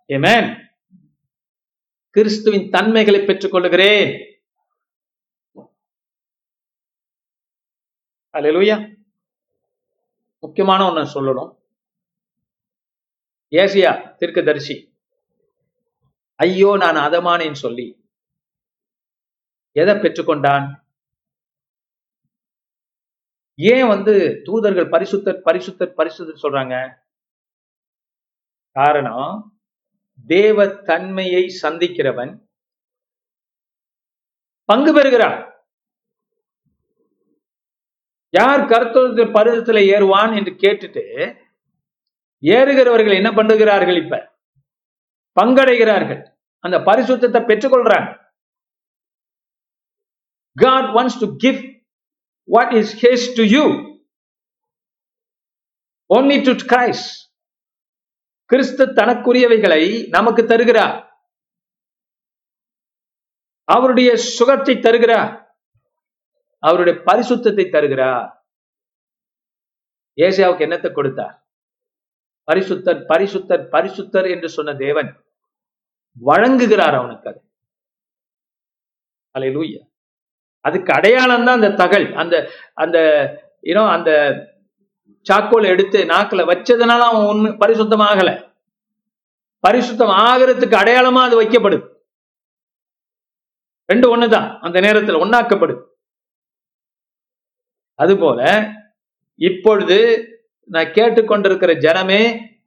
[0.09, 0.49] ஏமேன்
[2.09, 4.11] கிறிஸ்துவின் தன்மைகளை பெற்றுக் கொள்ளுகிறேன்.
[8.33, 8.77] அல்லேலூயா
[10.39, 11.51] முக்கியமான ஒண்ணு சொல்லணும்.
[13.51, 13.91] ஏசியா
[14.45, 14.75] தரிசி
[16.35, 17.87] ஐயோ நான் அதமானேன்னு சொல்லி
[19.71, 20.80] எதை பெற்றுக்கொண்டான்?
[23.61, 26.93] ஏன் வந்து தூதர்கள் பரிசுத்தர் பரிசுத்தர் பரிசுத்தர் சொல்றாங்க?
[28.71, 29.59] காரணம்
[30.27, 32.45] தேவ தன்மையை சந்திக்கிறவன்
[34.65, 35.53] பங்கு பெறுகிறான்.
[38.29, 41.03] யார் கருத்து பருவத்துல ஏறுவான் என்று கேட்டுட்டு
[42.41, 44.39] ஏறுகிறவர்கள் என்ன பண்ணுகிறார்கள் இப்ப?
[45.41, 46.21] பங்கடைகிறார்கள்.
[46.59, 48.19] அந்த பரிசுத்தத்தை பெற்றுக்கொள்றாங்க.
[50.55, 51.80] God wants to gift
[52.55, 53.65] what is His to you.
[56.13, 57.29] Only to Christ.
[58.45, 61.23] கிறிஸ்து தனக்குரியவைகளை நமக்கு தருகிறார்.
[63.63, 65.59] அவருடைய சுகத்தை தருகிறார்.
[66.59, 68.45] அவருடைய பரிசுத்தத்தை தருகிறார்.
[70.15, 71.47] ஏசியாவுக்கு என்னத்தை கொடுத்தார்?
[72.51, 75.25] பரிசுத்தர் பரிசுத்தர் பரிசுத்தர் என்று சொன்ன தேவன்
[76.25, 77.41] வழங்குகிறார் அவனுக்கு அது.
[79.39, 79.90] அலையிலூயா
[80.65, 82.07] அதுக்கு அடையாளம் தான் அந்த தகல்.
[82.21, 82.35] அந்த
[82.83, 82.97] அந்த
[83.69, 84.11] யூனோ அந்த
[85.25, 88.29] சாக்கோல் எடுத்து நாக்குல வச்சதுனால அவன் ஒண்ணு பரிசுத்தம் ஆகல
[89.63, 91.83] பரிசுத்தம் ஆகிறதுக்கு அடையாளமா அது வைக்கப்படுது.
[93.89, 94.47] ரெண்டு ஒண்ணுதான்.
[94.65, 95.81] அந்த நேரத்தில் ஒன்னாக்கப்படுது
[97.99, 98.39] அதுபோல
[99.39, 99.97] இப்பொழுது
[100.69, 102.21] நான் கேட்டுக்கொண்டிருக்கிற ஜனமே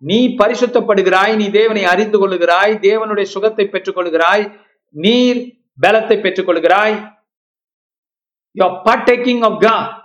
[0.08, 4.44] நீ பரிசுத்தப்படுகிறாய் நீ தேவனை அறிந்து கொள்ளுகிறாய் தேவனுடைய சுகத்தை பெற்றுக் கொள்கிறாய்
[4.94, 5.40] நீர்
[5.82, 6.48] பலத்தை பெற்றுக்
[8.56, 10.02] கொள்கிறாய் யூஆர் டேக்கிங் ஆஃப் கா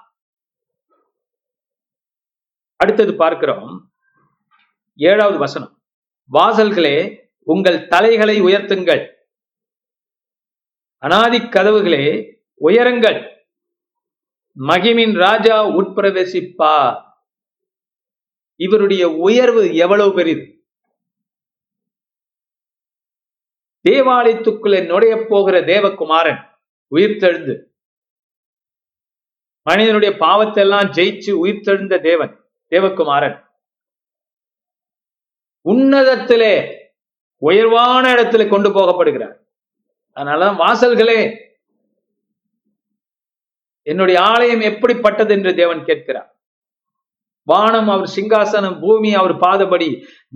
[2.75, 3.91] அடுத்தது பார்க்கிறோம்.
[4.95, 5.81] ஏழாவது வசனம்.
[6.33, 9.13] வாசல்களே உங்கள் தலைகளை உயர்த்துங்கள்.
[10.97, 13.37] அனாதி கதவுகளே உயருங்கள்.
[14.57, 17.05] மகிமின் ராஜா உட்பிரவேசிப்பா
[18.55, 20.63] இவருடைய உயர்வு எவ்வளவு பெரிது
[23.89, 26.57] தேவாலயத்துக்குள்ளே நுழைய போகிற தேவகுமாரன்
[26.91, 27.68] உயிர்த்தெழுந்து
[29.69, 32.33] மனிதனுடைய பாவத்தை எல்லாம் ஜெயிச்சு உயிர்த்தெழுந்த தேவன்
[32.71, 33.37] தேவகுமாரன்.
[35.65, 36.53] உன்னதத்திலே
[37.41, 39.37] உயர்வான இடத்துல கொண்டு போகப்படுகிறார்.
[40.17, 41.19] அதனால வாசல்களே
[43.87, 46.29] என்னுடைய ஆலயம் எப்படிப்பட்டது என்று தேவன் கேட்கிறார்.
[47.47, 49.89] வானம் அவர் சிங்காசனம் பூமி அவர் பாதபடி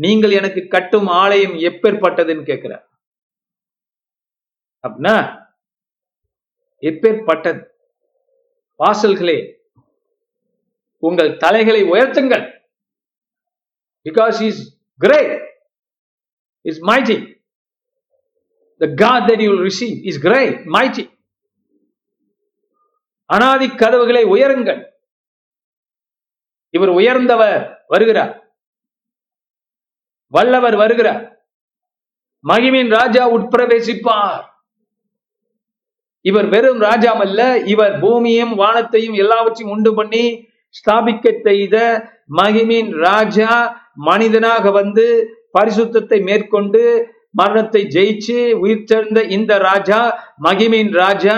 [0.03, 2.85] நீங்கள் எனக்கு கட்டும் ஆலயம் எப்பேற்பட்டதுன்னு கேட்கிறார்.
[4.83, 5.15] அப்படின்னா
[6.83, 7.61] எப்பேற்பட்டது?
[8.83, 9.37] வாசல்களே
[10.99, 12.45] உங்கள் தலைகளை உயர்த்துங்கள்.
[14.09, 14.61] Because is
[14.97, 15.33] great
[16.61, 17.17] is mighty
[18.77, 21.11] the God that you receive is is mighty
[23.25, 24.81] அனாதி கதவுகளை உயருங்கள்.
[26.69, 28.33] இவர் உயர்ந்தவர் வருகிறார்.
[30.27, 31.23] வல்லவர் வருகிறார்.
[32.47, 34.52] மகிமின் ராஜா உட்பிரவேசிப்பார்.
[36.25, 37.41] இவர் வெறும் ராஜாமல்ல
[37.73, 40.25] இவர் பூமியும் வானத்தையும் எல்லாவற்றையும் உண்டு பண்ணி
[40.75, 41.75] ஸ்தாபிக்க செய்த
[42.39, 43.49] மகிமின் ராஜா
[44.09, 45.05] மனிதனாக வந்து
[45.57, 46.83] பரிசுத்தத்தை மேற்கொண்டு
[47.39, 49.99] மரணத்தை ஜெயிச்சு உயிர் சேர்ந்த இந்த ராஜா
[50.47, 51.35] மகிமின் ராஜா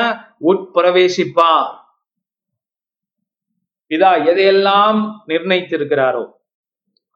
[0.52, 1.74] உட்பிரவேசிப்பார்.
[3.92, 5.00] பிதா எதையெல்லாம்
[5.32, 6.26] நிர்ணயித்திருக்கிறாரோ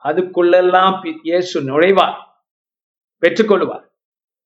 [0.03, 0.95] அதுக்குள்ளெல்லாம்
[1.29, 2.19] இயேசு நுழைவார்
[3.23, 3.85] பெற்றுக்கொள்வார்.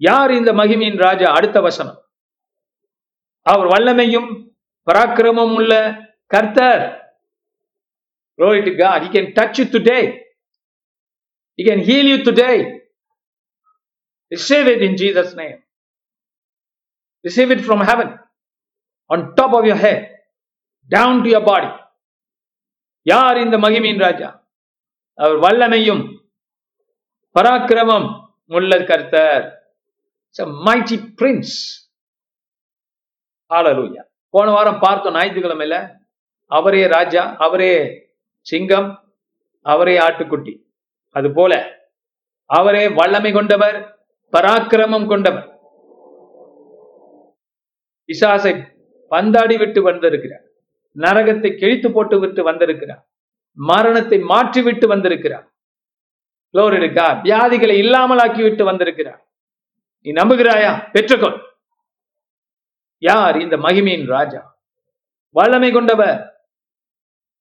[0.00, 1.98] யார் இந்த மகிமையின் ராஜா அடுத்த வசனம்
[3.46, 4.30] அவர் வல்லமையும்
[4.86, 5.72] பராக்கிரமும் உள்ள
[6.26, 6.84] கர்த்தர்
[8.38, 9.02] Glory to God.
[9.02, 10.20] He can touch you today.
[11.58, 12.80] He can heal you today.
[14.32, 15.58] Receive it in Jesus' name.
[17.24, 18.18] Receive it from heaven,
[19.10, 20.00] on top of your head,
[20.90, 21.70] down to your body.
[23.06, 24.28] யார் இந்த மகிமையின் ராஜா
[25.18, 26.02] அவர் வல்லமையும்
[27.36, 28.08] பராக்கிரமம்
[28.56, 29.44] உள்ள கர்த்தர்.
[30.66, 31.56] Mighty Prince
[33.50, 34.02] ஆலலூயா
[34.34, 35.76] போன வாரம் பார்த்தோம் ஞாயிற்றுக்கிழமையில
[36.46, 37.72] அவரே ராஜா அவரே
[38.46, 38.88] சிங்கம்
[39.60, 40.54] அவரே ஆட்டுக்குட்டி.
[41.16, 41.52] அது போல
[42.50, 43.78] அவரே வல்லமை கொண்டவர்
[44.32, 45.48] பராக்கிரமம் கொண்டவர்.
[48.08, 48.52] பிசாசை
[49.10, 50.44] பந்தாடி விட்டு வந்திருக்கிறார்.
[50.96, 53.02] நரகத்தை கிழித்து போட்டு விட்டு வந்திருக்கிறார்.
[53.58, 55.46] மரணத்தை மாற்றி விட்டு வந்திருக்கிறார்.
[56.54, 59.26] Glory to வியாதிகளை இல்லாமலாக்கி விட்டு வந்திருக்கிறார்.
[60.02, 60.72] நீ நம்புகிறாயா?
[60.92, 61.38] பெற்றுக்கொள்.
[62.98, 64.60] யார் இந்த மகிமையின் ராஜா?
[65.30, 66.18] வல்லமை கொண்டவர்.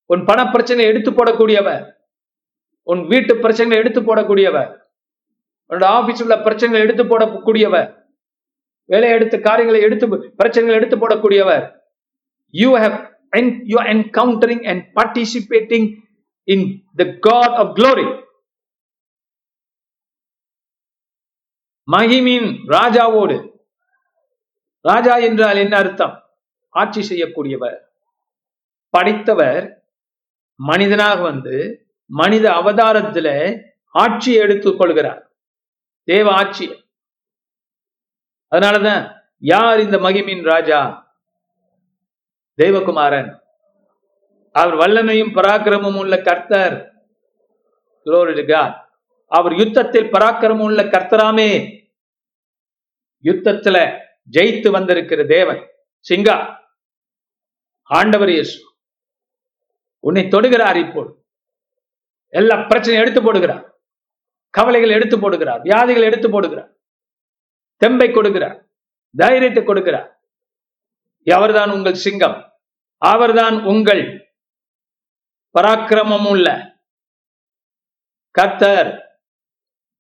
[0.06, 1.84] உன் பண பிரச்சனை எடுத்து போடக்கூடியவர்.
[2.84, 4.72] உன் வீட்டு பிரச்சனை எடுத்து போடக்கூடியவர்.
[5.70, 7.90] உன்னோட ஆபீஸ் உள்ள பிரச்சனைகளை எடுத்து போடக்கூடியவர்.
[8.86, 11.72] வேலை எடுத்து காரியங்களை எடுத்து பிரச்சனைகளை எடுத்து போடக்கூடியவர்.
[12.50, 12.98] You have
[13.64, 15.98] you encountering and participating
[16.44, 18.24] in the God of glory
[21.92, 23.52] மகிமின் ராஜாவோடு.
[24.82, 26.24] ராஜா என்றால் என்ன அர்த்தம்?
[26.70, 27.78] ஆட்சி செய்யக்கூடியவர்.
[28.90, 29.86] படைத்தவர்
[30.56, 33.60] மனிதனாக வந்து மனித அவதாரத்துல
[33.92, 35.32] ஆட்சியை எடுத்துக் கொள்கிறார்.
[36.04, 36.86] தேவ ஆட்சி.
[38.56, 41.10] அதனாலதான் யார் இந்த மகிமின் ராஜா?
[42.58, 43.40] தேவகுமாரன்.
[44.52, 46.94] அவர் வல்லமையும் பராக்கிரமும் உள்ள கர்த்தர்.
[49.28, 51.81] அவர் யுத்தத்தில் பராக்கிரமம் உள்ள கர்த்தராமே.
[53.24, 54.00] யுத்தத்துல
[54.32, 55.70] ஜெயித்து வந்திருக்கிற தேவன்
[56.10, 56.58] சிங்கா
[57.84, 58.60] ஆண்டவர் இயேசு.
[60.00, 61.16] உன்னை தொடுகிறார் இப்போ
[62.28, 63.70] எல்லா பிரச்சனையும் எடுத்து போடுகிறார்.
[64.50, 65.62] கவலைகள் எடுத்து போடுகிறார்.
[65.62, 66.72] வியாதிகள் எடுத்து போடுகிறார்.
[67.86, 68.64] தெம்பை கொடுக்கிறார்.
[69.18, 70.10] தைரியத்தை கொடுக்கிறார்.
[71.26, 72.54] அவர்தான் உங்கள் சிங்கம்.
[72.98, 74.04] அவர்தான் உங்கள்
[75.60, 76.48] பராக்கிரமம் உள்ள
[78.40, 79.11] கத்தர்.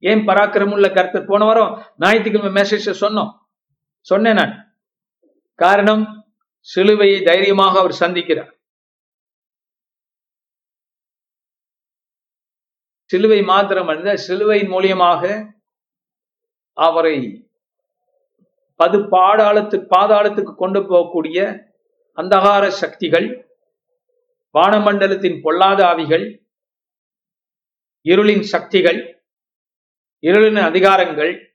[0.02, 1.26] ஏன் பராக்கிரமுள்ள உள்ள கர்த்தர்?
[1.26, 3.32] போன வாரம் ஞாயிற்றுக்கிழமை மெசேஜ் சொன்னோம்.
[4.00, 4.80] சொன்னேன் நான்.
[5.56, 6.04] காரணம்
[6.76, 8.52] சிலுவையை தைரியமாக அவர் சந்திக்கிறார்.
[13.04, 15.54] சிலுவை மாத்திரம் அல்ல சிலுவையின் மூலியமாக
[16.74, 17.48] அவரை
[18.76, 21.40] பது பாதாளத்துக்கு பாதாளத்துக்கு கொண்டு போகக்கூடிய
[22.18, 23.28] அந்தகார சக்திகள்
[24.54, 26.26] வானமண்டலத்தின் பொல்லாத ஆவிகள்
[28.04, 29.11] இருளின் சக்திகள்
[30.22, 31.50] இருளின் அதிகாரங்கள்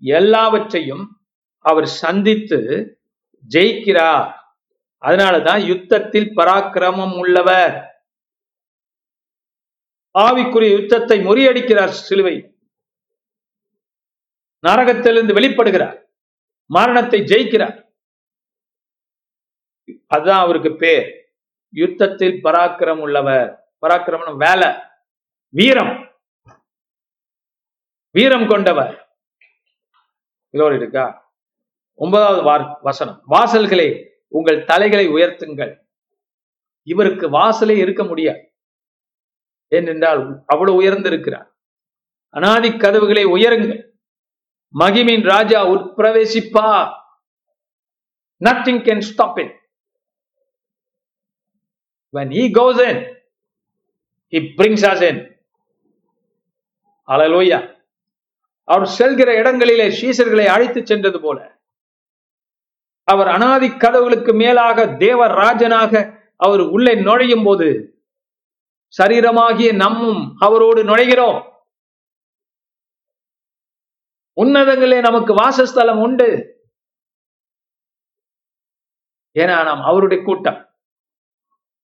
[0.00, 1.26] எல்லாவற்றையும்
[1.58, 2.92] அவர் சந்தித்து
[3.54, 4.34] ஜெயிக்கிறார்.
[5.00, 8.04] அதனாலதான் யுத்தத்தில் பராக்கிரமம் உள்ளவர்.
[10.18, 12.56] ஆவிக்குரிய யுத்தத்தை முறியடிக்கிறார் சிலுவை.
[14.66, 16.02] நரகத்திலிருந்து வெளிப்படுகிறார்.
[16.64, 17.86] மரணத்தை ஜெயிக்கிறார்.
[20.06, 21.34] அதுதான் அவருக்கு பேர்.
[21.68, 23.70] யுத்தத்தில் பராக்கிரம் உள்ளவர்.
[23.86, 24.74] பராக்கிரமம் வேலை.
[25.48, 26.07] வீரம்.
[28.10, 29.16] வீரம் கொண்டவர்.
[30.50, 31.32] இதோடு இருக்கா
[31.94, 33.22] ஒன்பதாவது வசனம்.
[33.28, 35.78] வாசல்களே உங்கள் தலைகளை உயர்த்துங்கள்.
[36.82, 38.52] இவருக்கு வாசலே இருக்க முடியாது.
[39.68, 41.48] ஏனென்றால் அவ்வளவு உயர்ந்திருக்கிறார்.
[42.28, 43.86] அனாதி கதவுகளை உயருங்கள்.
[44.78, 46.96] மகிமின் ராஜா உட்பிரவேசிப்பா
[48.44, 49.56] nothing can stop it
[52.12, 52.96] when he goes in
[54.30, 55.46] he brings us in.
[57.06, 57.77] Hallelujah.
[58.68, 61.38] அவர் செல்கிற இடங்களிலே சீசர்களை அழைத்து சென்றது போல.
[63.04, 67.68] அவர் அனாதி கதவுகளுக்கு மேலாக தேவ ராஜனாக அவர் உள்ளே நுழையும் போது
[68.98, 71.40] சரீரமாகிய நம்மும் அவரோடு நுழைகிறோம்.
[74.40, 76.28] உன்னதங்களே நமக்கு வாசஸ்தலம் உண்டு.
[79.34, 80.60] ஏன்னா நாம் அவருடைய கூட்டம்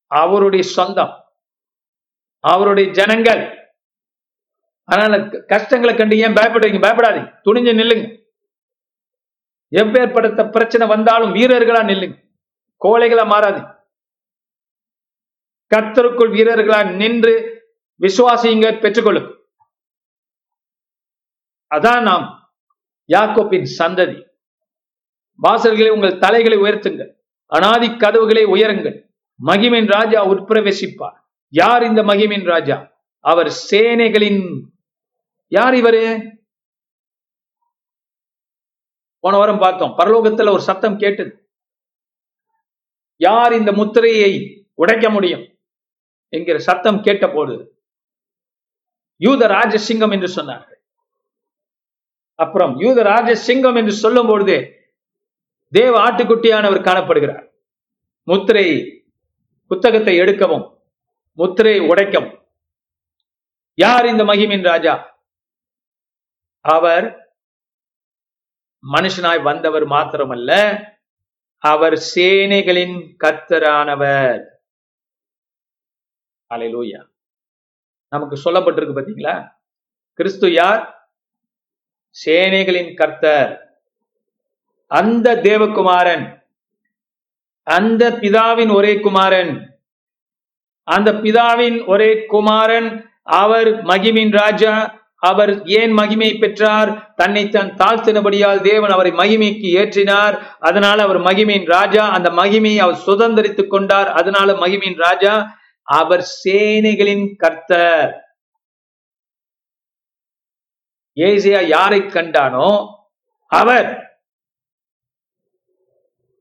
[0.07, 1.15] அவருடைய சொந்தம்
[2.41, 3.64] அவருடைய ஜனங்கள்.
[4.85, 6.81] அதனால கஷ்டங்களை கண்டு ஏன் பயப்படுவீங்க?
[6.87, 8.07] பயப்படாதீங்க துணிஞ்சு நில்லுங்க.
[9.73, 12.17] எவ்வேற்படுத்த பிரச்சனை வந்தாலும் வீரர்களா நில்லுங்க.
[12.85, 13.61] கோழைகளா மாறாது.
[15.71, 17.35] கர்த்தருக்குள் வீரர்களா நின்று
[18.01, 19.29] விசுவாசிங்க பெற்றுக்கொள்ளும்
[21.75, 22.27] அதான் நாம்
[23.09, 24.19] யாக்கோப்பின் சந்ததி.
[25.39, 27.11] வாசல்களை உங்கள் தலைகளை உயர்த்துங்கள்.
[27.47, 28.97] அனாதி கதவுகளை உயருங்கள்.
[29.41, 31.17] மகிமின் ராஜா உட்பிரவேசிப்பார்.
[31.49, 32.77] யார் இந்த மகிமின் ராஜா?
[33.25, 34.41] அவர் சேனைகளின்
[35.57, 36.33] யார் இவரு?
[39.21, 39.95] போன வாரம் பார்த்தோம்.
[39.99, 41.49] பரலோகத்துல ஒரு சத்தம் கேட்டது.
[43.17, 45.59] யார் இந்த முத்திரையை உடைக்க முடியும்?
[46.29, 47.83] என்கிற சத்தம் கேட்ட போது
[49.17, 50.81] யூத ராஜசிங்கம் என்று சொன்னார்கள்.
[52.35, 54.57] அப்புறம் யூத ராஜசிங்கம் என்று சொல்லும் பொழுது
[55.69, 57.47] தேவ ஆட்டுக்குட்டியானவர் காணப்படுகிறார்.
[58.23, 58.67] முத்திரை
[59.67, 60.79] புத்தகத்தை எடுக்கவும்
[61.33, 62.45] முத்திரை உடைக்கவும்.
[63.75, 65.14] யார் இந்த மகிமின் ராஜா?
[66.73, 67.07] அவர்
[68.85, 70.51] மனுஷனாய் வந்தவர் மாத்திரமல்ல
[71.63, 74.43] அவர் சேனைகளின் கர்த்தரானவர்.
[76.55, 77.01] அலையிலூயா
[78.13, 79.37] நமக்கு சொல்லப்பட்டிருக்கு பாத்தீங்களா
[80.19, 80.83] கிறிஸ்து யார்?
[82.25, 83.53] சேனைகளின் கர்த்தர்.
[84.91, 86.27] அந்த தேவகுமாரன்
[87.67, 89.55] அந்த பிதாவின் ஒரே குமாரன்.
[90.89, 92.91] அந்த பிதாவின் ஒரே குமாரன்
[93.23, 94.75] அவர் மகிமின் ராஜா
[95.25, 97.15] அவர் ஏன் மகிமை பெற்றார்?
[97.15, 100.37] தன்னை தன் தாழ்த்தினபடியால் தேவன் அவரை மகிமைக்கு ஏற்றினார்.
[100.61, 102.09] அதனால அவர் மகிமையின் ராஜா.
[102.09, 104.11] அந்த மகிமையை அவர் சுதந்திரித்துக் கொண்டார்.
[104.13, 108.13] அதனால மகிமையின் ராஜா அவர் சேனைகளின் கர்த்தர்.
[111.17, 112.89] ஏசியா யாரை கண்டானோ
[113.47, 113.89] அவர்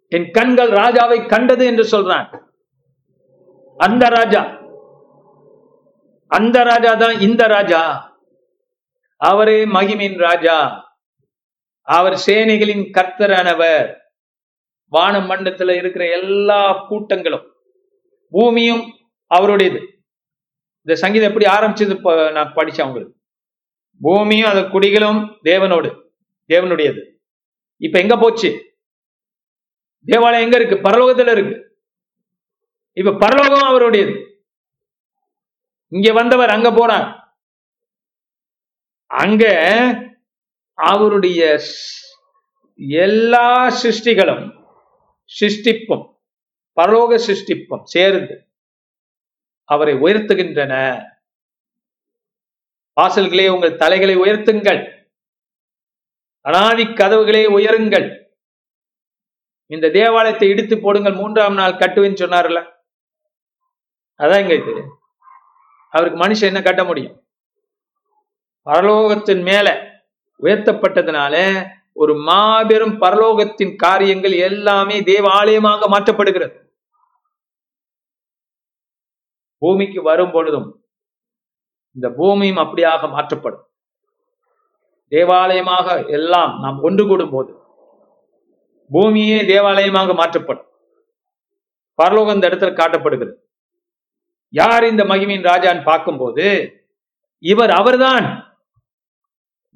[0.08, 2.30] என் கண்கள் ராஜாவை கண்டது என்று சொல்றான்.
[3.78, 4.42] அந்த ராஜா.
[6.28, 7.82] அந்த ராஜா தான் இந்த ராஜா.
[9.24, 10.58] அவரே மகிமின் ராஜா.
[11.82, 13.96] அவர் சேனைகளின் கர்த்தரானவர்.
[14.90, 17.46] வான மண்டத்துல இருக்கிற எல்லா கூட்டங்களும்
[18.30, 18.84] பூமியும்
[19.26, 19.80] அவருடையது.
[20.84, 23.16] இந்த சங்கீதம் எப்படி ஆரம்பிச்சது நான் படிச்சேன் உங்களுக்கு.
[24.00, 26.02] பூமியும் அந்த குடிகளும் தேவனோடு
[26.48, 27.02] தேவனுடையது.
[27.78, 28.78] இப்ப எங்க போச்சு?
[30.06, 30.90] தேவாலயம் எங்க இருக்கு?
[30.90, 31.82] பரலோகத்துல இருக்கு.
[32.94, 34.46] இப்ப பரலோகம் அவருடையது.
[35.88, 37.23] இங்க வந்தவர் அங்க போனார்.
[39.14, 39.44] அங்க
[40.74, 41.60] அவருடைய
[42.78, 44.66] எல்லா சிருஷ்டிகளும்
[45.40, 46.14] சிருஷ்டிப்பும்
[46.82, 48.48] பரலோக சிருஷ்டிப்பும் சேர்ந்து
[49.64, 50.74] அவரை உயர்த்துகின்றன.
[53.02, 55.08] வாசல்களே உங்கள் தலைகளை உயர்த்துங்கள்.
[56.40, 58.08] அனாதி கதவுகளே உயருங்கள்.
[59.66, 62.72] இந்த தேவாலயத்தை இடித்து போடுங்கள் மூன்றாம் நாள் கட்டுவேன்னு சொன்னார்ல.
[64.18, 64.84] அதான் இங்க இது.
[65.90, 67.23] அவருக்கு மனுஷன் என்ன கட்ட முடியும்?
[68.68, 69.68] பரலோகத்தின் மேல
[70.44, 71.36] உயர்த்தப்பட்டதுனால
[72.02, 76.56] ஒரு மாபெரும் பரலோகத்தின் காரியங்கள் எல்லாமே தேவாலயமாக மாற்றப்படுகிறது.
[79.58, 80.70] பூமிக்கு வரும் பொழுதும்
[81.96, 83.64] இந்த பூமியும் அப்படியாக மாற்றப்படும்.
[85.12, 85.88] தேவாலயமாக
[86.18, 87.52] எல்லாம் நாம் ஒன்று கூடும் போது
[88.92, 90.70] பூமியே தேவாலயமாக மாற்றப்படும்.
[92.00, 93.34] பரலோகம் இந்த இடத்துல காட்டப்படுகிறது.
[94.54, 96.46] யார் இந்த மகிமையின் ராஜான்னு பார்க்கும்போது
[97.44, 98.28] இவர் அவர்தான்.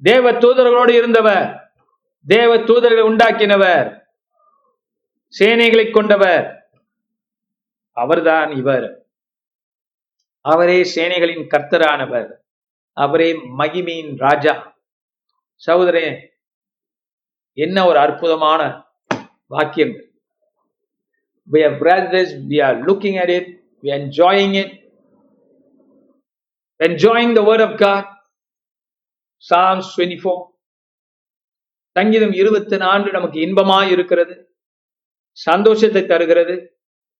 [0.02, 1.72] தேவ தூதர்களோடு இருந்தவர்
[2.26, 4.06] தேவ தூதர்களை உண்டாக்கினவர்
[5.38, 6.70] சேனைகளை கொண்டவர்.
[7.92, 9.06] அவர்தான் இவர்.
[10.40, 12.30] அவரே சேனைகளின் கர்த்தரானவர்.
[12.92, 14.76] அவரே மகிமையின் ராஜா.
[15.66, 16.32] சகோதரே
[17.52, 18.84] என்ன ஒரு அற்புதமான
[19.46, 20.06] வாக்கியம்.
[21.52, 23.46] We are brothers we are looking at it
[23.82, 24.92] we are enjoying it.
[26.84, 28.17] Enjoying the word of god.
[29.38, 30.44] Psalms 24
[31.90, 34.54] சங்கீதம் இருபத்தி நான்கு நமக்கு இன்பமா இருக்கிறது.
[35.32, 36.78] சந்தோஷத்தை தருகிறது.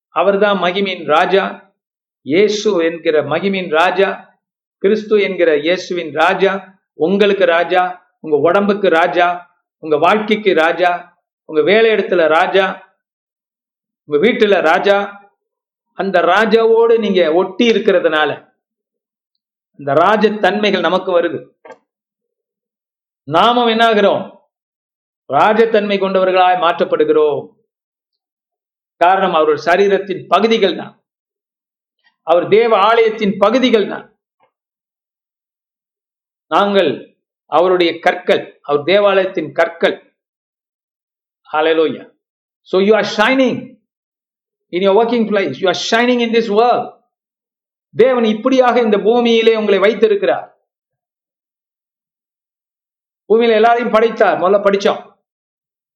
[0.08, 1.74] அவர்தான் மகிமின் ராஜா.
[2.22, 4.38] இயேசு என்கிற மகிமின் ராஜா.
[4.78, 6.78] கிறிஸ்து என்கிற இயேசுவின் ராஜா.
[6.92, 8.12] உங்களுக்கு ராஜா.
[8.20, 9.56] உங்க உடம்புக்கு ராஜா.
[9.78, 11.22] உங்க வாழ்க்கைக்கு ராஜா.
[11.44, 12.96] உங்க வேலை இடத்துல ராஜா.
[14.04, 15.26] உங்க வீட்டுல ராஜா.
[15.92, 18.46] அந்த ராஜாவோடு நீங்க ஒட்டி இருக்கிறதுனால
[19.78, 21.57] அந்த ராஜ தன்மைகள் நமக்கு வருது.
[23.28, 24.22] நாமும் என்னாகிறோம்
[25.30, 27.40] ராஜத்தன்மை கொண்டவர்களாய் மாற்றப்படுகிறோம்
[29.00, 30.94] காரணம் அவருடைய சரீரத்தின் பகுதிகள் தான்
[32.26, 34.06] அவர் தேவ ஆலயத்தின் பகுதிகள் தான்
[36.50, 36.90] நாங்கள்
[37.52, 39.96] அவருடைய கற்கள் அவர் தேவாலயத்தின் கற்கள்
[41.50, 42.06] Hallelujah.
[42.62, 43.78] So you are shining
[44.72, 45.58] in your working place.
[45.58, 46.86] You are shining in this world.
[47.94, 50.48] தேவன் இப்படியாக இந்த பூமியிலே உங்களை வைத்திருக்கிறார்
[53.28, 54.40] பூமியில எல்லாரையும் படைத்தார்.
[54.40, 55.00] முதல்ல படிச்சோம்.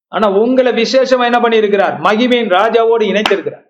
[0.09, 1.95] ஆனா உங்களை விசேஷமா என்ன பண்ணியிருக்கிறார்?
[2.07, 3.67] மகிமையின் ராஜாவோடு இணைத்திருக்கிறார்.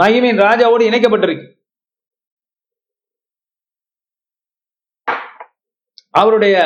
[0.00, 1.46] மகிமையின் ராஜாவோடு இணைக்கப்பட்டிருக்கு.
[6.10, 6.56] அவருடைய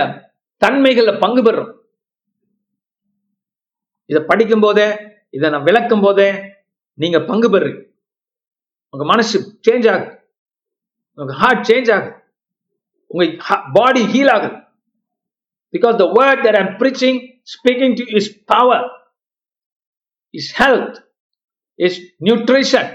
[0.65, 1.73] தன்மைகள்ல பங்கு பெறுறோம்.
[4.11, 4.89] இதை படிக்கும் போதே
[5.31, 6.29] இதை நான் விளக்கும் போதே
[6.99, 7.83] நீங்க பங்கு பெறுறீங்க.
[8.93, 10.15] உங்க மனசு சேஞ்ச் ஆகும்
[11.21, 12.17] உங்க ஹார்ட் சேஞ்ச் ஆகும்
[13.11, 13.25] உங்க
[13.79, 14.57] பாடி ஹீல் ஆகுது
[15.75, 17.19] because the word that I'm preaching
[17.55, 18.79] speaking to you is power
[20.35, 20.95] is health
[21.79, 22.87] is nutrition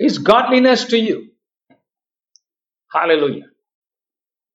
[0.00, 1.16] is godliness to you
[2.90, 3.48] hallelujah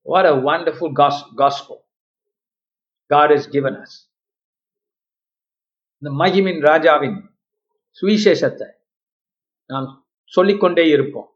[0.05, 1.77] what a wonderful gos- gospel
[3.11, 3.93] god has given us
[6.01, 7.17] இந்த மகிமின் ராஜாவின்
[7.97, 8.67] சுவிசேஷத்தை
[9.69, 9.87] நாம்
[10.33, 11.29] சொல்லிக்கொண்டே இருப்போம்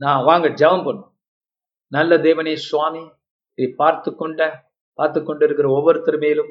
[0.00, 1.10] நான் வாங்க ஜெபம் பண்ணும்
[1.94, 3.02] நல்ல தேவனே சுவாமி
[3.58, 4.40] இதை பார்த்து கொண்ட
[4.98, 6.50] பார்த்து கொண்டிருக்கிற ஒவ்வொருத்தர் மேலும்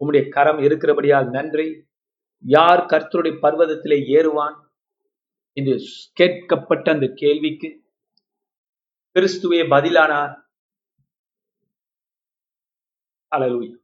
[0.00, 1.66] உம்முடைய கரம் இருக்கிறபடியால் நன்றி.
[2.44, 4.56] யார் கர்த்தருடைய பர்வதத்திலே ஏறுவான்
[5.56, 5.74] என்று
[6.20, 7.68] கேட்கப்பட்ட அந்த கேள்விக்கு
[9.16, 10.34] கிறிஸ்துவே பதிலானார்.
[13.32, 13.74] அல்லேலூயா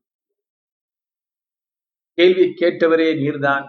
[2.19, 3.67] கேள்வி கேட்டவரே நீர்தான்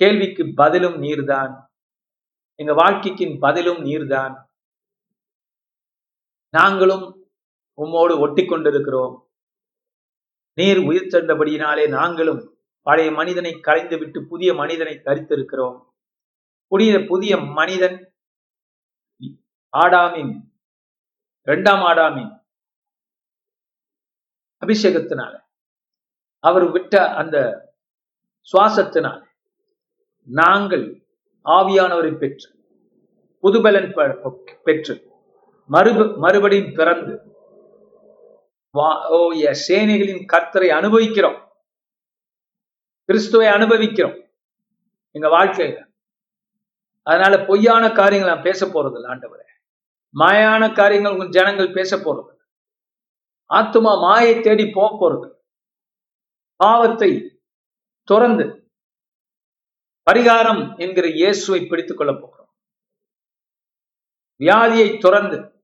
[0.00, 1.52] கேள்விக்கு பதிலும் நீர்தான்
[2.60, 4.34] எங்க வாழ்க்கைக்கு பதிலும் நீர்தான்
[6.50, 7.30] நாங்களும்
[7.78, 9.30] உம்மோடு ஒட்டி கொண்டிருக்கிறோம்
[10.54, 15.84] நீர் உயிர் சென்றபடியினாலே நாங்களும் பழைய மனிதனை கலைந்து விட்டு புதிய மனிதனை தரித்திருக்கிறோம்.
[16.66, 18.14] புதிய புதிய மனிதன்
[19.76, 20.32] ஆடாமின்
[21.42, 22.32] இரண்டாம் ஆடாமின்
[24.66, 25.34] அபிஷேகத்தினால
[26.44, 27.36] அவர் விட்ட அந்த
[28.52, 29.22] சுவாசத்தினால்
[30.22, 31.04] நாங்கள்
[31.44, 32.50] ஆவியானவரை பெற்று
[33.44, 33.92] புதுபலன்
[34.62, 35.07] பெற்று
[35.68, 37.36] மறுப மறுபடியும் பிறந்து
[38.74, 39.10] வா-
[39.68, 41.52] சேனைகளின் கர்த்தரை அனுபவிக்கிறோம்.
[43.04, 44.30] கிறிஸ்துவை அனுபவிக்கிறோம்.
[45.10, 45.86] எங்க வாழ்க்கையில.
[47.02, 49.46] அதனால பொய்யான காரியங்கள் நான் பேச போறதில்ல ஆண்டவரே.
[50.14, 52.36] மாயான காரியங்கள் உங்க ஜனங்கள் பேச போறது
[53.54, 55.34] ஆத்துமா மாயை தேடி போக போறது
[56.56, 57.40] பாவத்தை
[58.04, 58.72] துறந்து
[60.10, 62.54] பரிகாரம் என்கிற இயேசுவை பிடித்துக் கொள்ளப் போகிறோம்.
[64.38, 65.57] வியாதியை துறந்து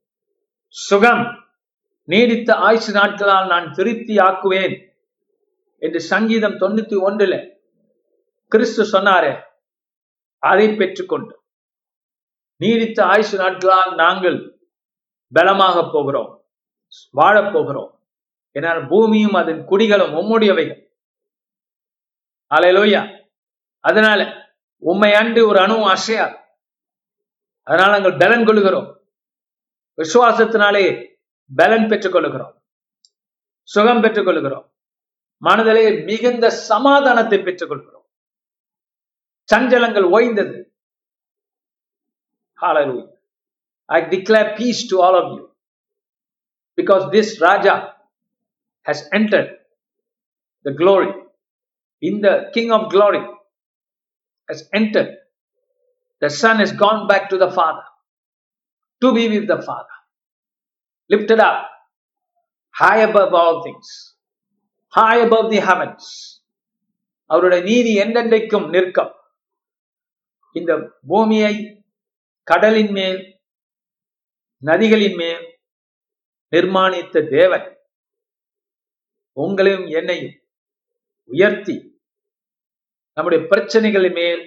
[0.74, 1.24] சுகம்.
[2.02, 4.74] நீடித்த ஆயுசு நாட்களால் நான் திருப்தி ஆக்குவேன்
[5.78, 7.34] என்று சங்கீதம் தொண்ணூத்தி ஒன்றுல
[8.52, 9.32] கிறிஸ்து சொன்னாரே
[10.38, 11.34] அதை பெற்றுக்கொண்டு.
[12.56, 14.38] நீடித்த ஆயுசு நாட்களால் நாங்கள்
[15.32, 16.30] பலமாக போகிறோம்
[17.10, 17.90] வாழப் போகிறோம்.
[18.50, 20.80] என்னால் பூமியும் அதன் குடிகளும் உம்முடையவைகள்.
[22.54, 23.02] அலையலோயா
[23.80, 24.20] அதனால
[24.78, 26.36] உண்மை அன்று ஒரு அணுவும் அசையாது.
[27.62, 28.88] அதனால நாங்கள் பலன் கொள்கிறோம்
[29.98, 30.84] விசுவாசத்தினாலே
[31.50, 32.54] பலன் பெற்றுக் கொள்கிறோம்
[33.68, 34.66] சுகம் பெற்றுக் கொள்கிறோம்
[35.42, 38.06] மனதிலே மிகுந்த சமாதானத்தை பெற்றுக் கொள்கிறோம்
[39.48, 40.56] சஞ்சலங்கள் ஓய்ந்தது
[42.58, 43.08] Hallelujah.
[43.88, 45.50] I declare peace to all of you
[46.78, 47.92] because this Raja
[48.86, 49.50] has entered
[50.66, 51.12] the glory.
[52.02, 53.22] In the King of glory
[54.48, 55.10] has entered.
[56.22, 57.84] The Son has gone back to the Father
[59.02, 59.96] to be with the Father.
[61.10, 61.58] Lifted up
[62.74, 63.88] high above all things,
[64.94, 66.04] high above the heavens.
[67.30, 69.12] அவருடைய நீதி என்றென்றைக்கும் நிற்கும்
[70.56, 70.72] இந்த
[71.06, 71.54] பூமியை
[72.46, 73.20] கடலின் மேல்
[74.62, 75.44] நதிகளின் மேல்
[76.52, 77.66] நிர்மாணித்த தேவன்
[79.36, 80.36] உங்களையும் என்னையும்
[81.30, 81.76] உயர்த்தி
[83.16, 84.42] நம்முடைய பிரச்சனைகளின் மேல்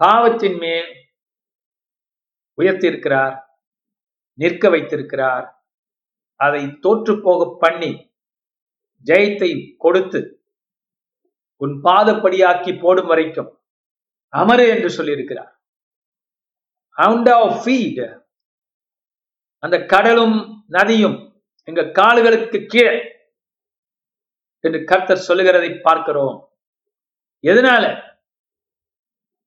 [0.00, 0.88] பாவத்தின் மேல்
[2.56, 3.40] உயர்த்தியிருக்கிறார்
[4.34, 5.64] நிற்க வைத்திருக்கிறார்
[6.36, 8.14] அதை தோற்று போக பண்ணி
[9.04, 10.40] ஜெயத்தை கொடுத்து
[11.56, 13.60] உன் பாதப்படியாக்கி போடும் வரைக்கும்
[14.36, 15.52] அமரு என்று சொல்லியிருக்கிறார்.
[19.58, 23.12] அந்த கடலும் நதியும் எங்க கால்களுக்கு கீழே
[24.60, 26.50] என்று கர்த்தர் சொல்லுகிறதை பார்க்கிறோம்.
[27.42, 27.84] எதனால?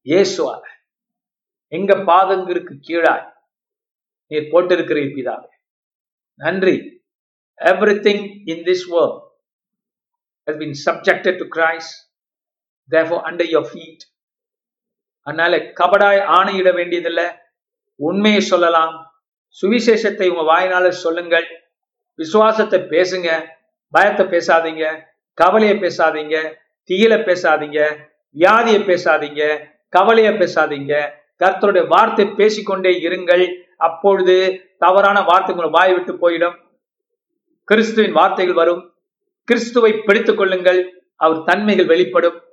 [0.06, 0.69] இயேசுவால.
[1.70, 3.34] எங்க பாதங்களுக்கு கீழாய்
[4.28, 5.48] நீர் போட்டிருக்கிறீர் பிதாவே.
[6.36, 7.04] நன்றி.
[8.02, 9.28] Everything in this world
[10.46, 12.16] has been subjected to Christ,
[12.92, 13.98] therefore under your feet.
[15.22, 17.26] அதனால கபடாய் ஆணையிட வேண்டியதில்லை.
[17.96, 19.24] உண்மையை சொல்லலாம்.
[19.62, 21.46] சுவிசேஷத்தை உங்க வாயினால சொல்லுங்கள்.
[22.16, 23.48] விசுவாசத்தை பேசுங்க.
[23.90, 25.04] பயத்தை பேசாதீங்க.
[25.34, 26.56] கவலையை பேசாதீங்க.
[26.88, 28.06] தீயில பேசாதீங்க.
[28.36, 29.72] வியாதியை பேசாதீங்க.
[29.90, 31.19] கவலையை பேசாதீங்க.
[31.40, 33.62] கர்த்தருடைய வார்த்தை பேசிக்கொண்டே இருங்கள்.
[33.78, 34.36] அப்பொழுது
[34.80, 36.58] தவறான வார்த்தை உங்களை வாய் விட்டு போயிடும்.
[37.64, 38.96] கிறிஸ்துவின் வார்த்தைகள் வரும்.
[39.44, 41.04] கிறிஸ்துவை பிடித்துக் கொள்ளுங்கள்.
[41.16, 42.44] அவர் தன்மைகள் வெளிப்படும்.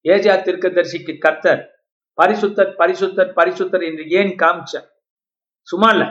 [0.00, 1.60] ஏஜா தீர்க்கதரிசிக்கு கர்த்தர்
[2.22, 4.88] பரிசுத்தர் பரிசுத்தர் பரிசுத்தர் என்று ஏன் காமிச்ச
[5.62, 6.04] சும்மா இல்ல.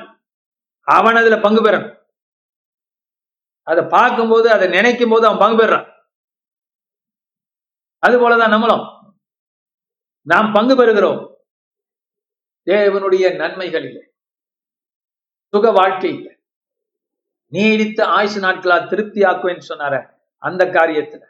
[0.82, 1.97] அவன் அதுல பங்கு பெறணும்
[3.64, 5.88] அதை பார்க்கும்போது அதை நினைக்கும் போது அவன் பங்கு பெறான்.
[7.99, 8.86] அது போலதான் நம்மளும்.
[10.22, 11.38] நாம் பங்கு பெறுகிறோம்.
[12.70, 14.01] தேவனுடைய நன்மைகளில்
[15.51, 16.28] சுக வாழ்க்கையில்
[17.51, 19.95] நீடித்த ஆயுசு நாட்களா திருப்தி ஆக்குவேன்னு சொன்னார
[20.38, 21.24] அந்த காரியத்துல.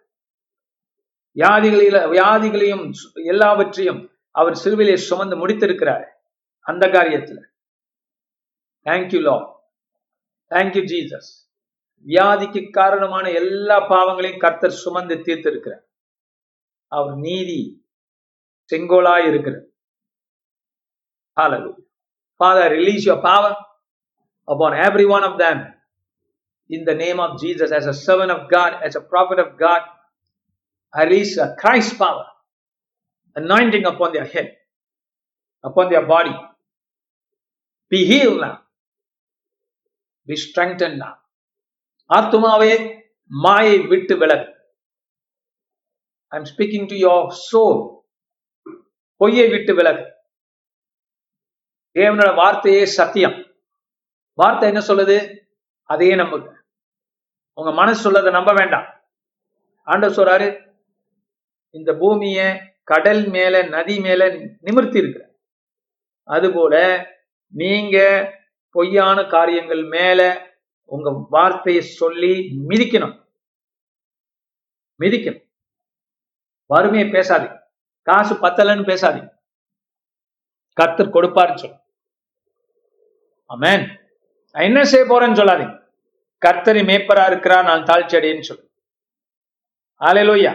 [1.35, 2.85] வியாதிகளில வியாதிகளையும்
[3.25, 4.01] எல்லாவற்றையும்
[4.31, 6.05] அவர் சிறுவிலே சுமந்து முடித்திருக்கிறார்.
[6.59, 7.39] அந்த காரியத்துல.
[8.85, 9.37] தேங்க்யூ லா
[10.49, 11.31] தேங்க்யூ ஜீசஸ்
[12.05, 15.85] வியாதிக்கு காரணமான எல்லா பாவங்களையும் கர்த்தர் சுமந்து தீர்த்திருக்கிறார்.
[16.91, 17.59] அவர் நீதி
[18.69, 19.67] செங்கோலா இருக்கிறார்
[21.38, 21.76] Hallelujah.
[22.38, 23.56] Father, release your power
[24.48, 25.72] upon every one of them
[26.70, 29.82] in the name of Jesus as a servant of God, as a prophet of God.
[30.94, 32.26] I release a Christ power,
[33.36, 34.52] anointing upon their head,
[35.64, 36.34] upon their body.
[37.90, 38.60] Be healed now.
[40.28, 41.14] Be strengthened now.
[42.10, 42.72] ஆத்துமாவே
[43.30, 44.46] மாயை விட்டு விலகு
[46.32, 47.80] I am speaking to your soul
[49.20, 50.04] பொய்யை விட்டு விலகு
[51.93, 53.45] தேவனோட வார்த்தையே சத்தியம்.
[54.33, 55.37] வார்த்தை என்ன சொல்லுது?
[55.83, 56.53] அதையே நம்புங்க.
[57.53, 59.01] உங்க மனசு சொல்லதை நம்ப வேண்டாம்.
[59.83, 60.77] ஆண்டவர் சொல்றாரு
[61.69, 65.25] இந்த பூமிய கடல் மேல நதி மேல நிமிர்த்தி இருக்கிற
[66.23, 67.05] அதுபோல
[67.51, 67.97] நீங்க
[68.69, 70.47] பொய்யான காரியங்கள் மேல
[70.85, 73.25] உங்க வார்த்தையை சொல்லி மிதிக்கணும்.
[74.99, 75.49] மிதிக்கணும்.
[76.65, 77.59] வறுமையை பேசாதீங்க.
[78.01, 79.38] காசு பத்தலன்னு பேசாதீங்க.
[80.79, 81.77] கர்த்தர் கொடுப்பாருன்னு சொல்லு
[83.49, 83.83] அமேன்
[84.53, 85.75] நான் என்ன செய்ய போறேன்னு சொல்லாதீங்க.
[86.45, 88.65] கர்த்தரி மேப்பரா இருக்கிறா நான் தாழ்ச்சி அடையேன்னு சொல்லு
[90.01, 90.53] ஆலையிலோய்யா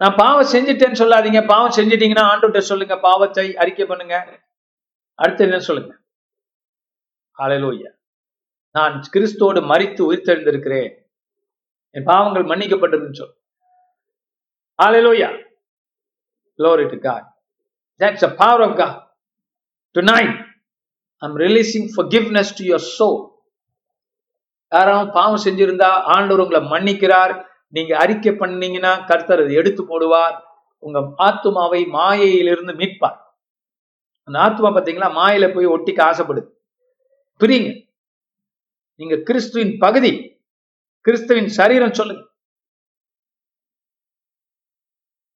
[0.00, 1.40] நான் பாவம் செஞ்சுட்டேன்னு சொல்லாதீங்க.
[1.46, 2.94] பாவம் செஞ்சிட்டீங்கன்னா ஆண்டுகிட்ட சொல்லுங்க.
[3.00, 4.16] பாவத்தை அறிக்கை பண்ணுங்க.
[5.14, 5.92] அடுத்து என்ன சொல்லுங்க?
[7.38, 7.90] ஆலையிலோய்யா
[8.74, 10.90] நான் கிறிஸ்தோடு மறித்து உயிர்த்தெழுந்திருக்கிறேன்.
[11.90, 13.34] என் பாவங்கள் மன்னிக்கப்பட்டதுன்னு சொல்லு
[14.78, 15.30] ஆலையிலோய்யா
[16.58, 17.24] லோரிட்டு to God.
[18.26, 19.03] A power of God
[19.96, 20.08] God.
[21.16, 23.28] I'm releasing forgiveness to your soul
[24.68, 27.46] யாராவது பாவம் செஞ்சிருந்தா ஆண்டவர் உங்களை மன்னிக்கிறார்.
[27.68, 30.42] நீங்க அறிக்கை பண்ணீங்கன்னா கர்த்தர் அதை எடுத்து போடுவார்.
[30.78, 33.16] உங்க ஆத்துமாவை மாயையிலிருந்து மீட்பார்.
[34.22, 36.50] அந்த ஆத்துமா பார்த்தீங்களா மாயில போய் ஒட்டிக்க ஆசைப்படுது.
[37.40, 37.88] பிரிங்க
[38.94, 40.42] நீங்க கிறிஸ்துவின் பகுதி.
[41.00, 42.28] கிறிஸ்துவின் சரீரம் சொல்லுங்க.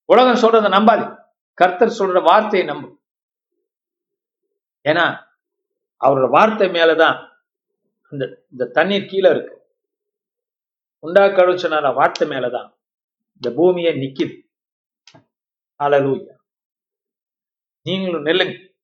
[0.05, 1.18] உலகம் சொல்றதை நம்பாது
[1.55, 2.98] கர்த்தர் சொல்ற வார்த்தையை நம்பு.
[4.84, 5.26] ஏன்னா
[6.05, 7.28] அவரோட வார்த்தை மேலதான்
[8.10, 9.66] இந்த இந்த தண்ணீர் கீழே இருக்கு.
[11.02, 12.76] உண்டாக்கடவுள் சொன்னார வார்த்தை மேலதான்
[13.34, 14.40] இந்த பூமியை நிக்குது.
[15.78, 16.36] ஹalleluya.
[17.82, 18.74] நீங்களும் நெல்லுங்க.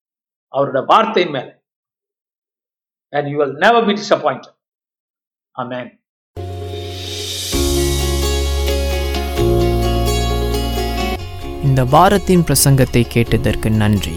[0.52, 1.62] அவரோட வார்த்தை மேல.
[3.08, 4.56] And you will never be disappoint
[5.58, 6.02] ஆமேன்
[11.62, 14.16] இந்த வாரத்தின் பிரசங்கத்தை கேட்டதற்கு நன்றி.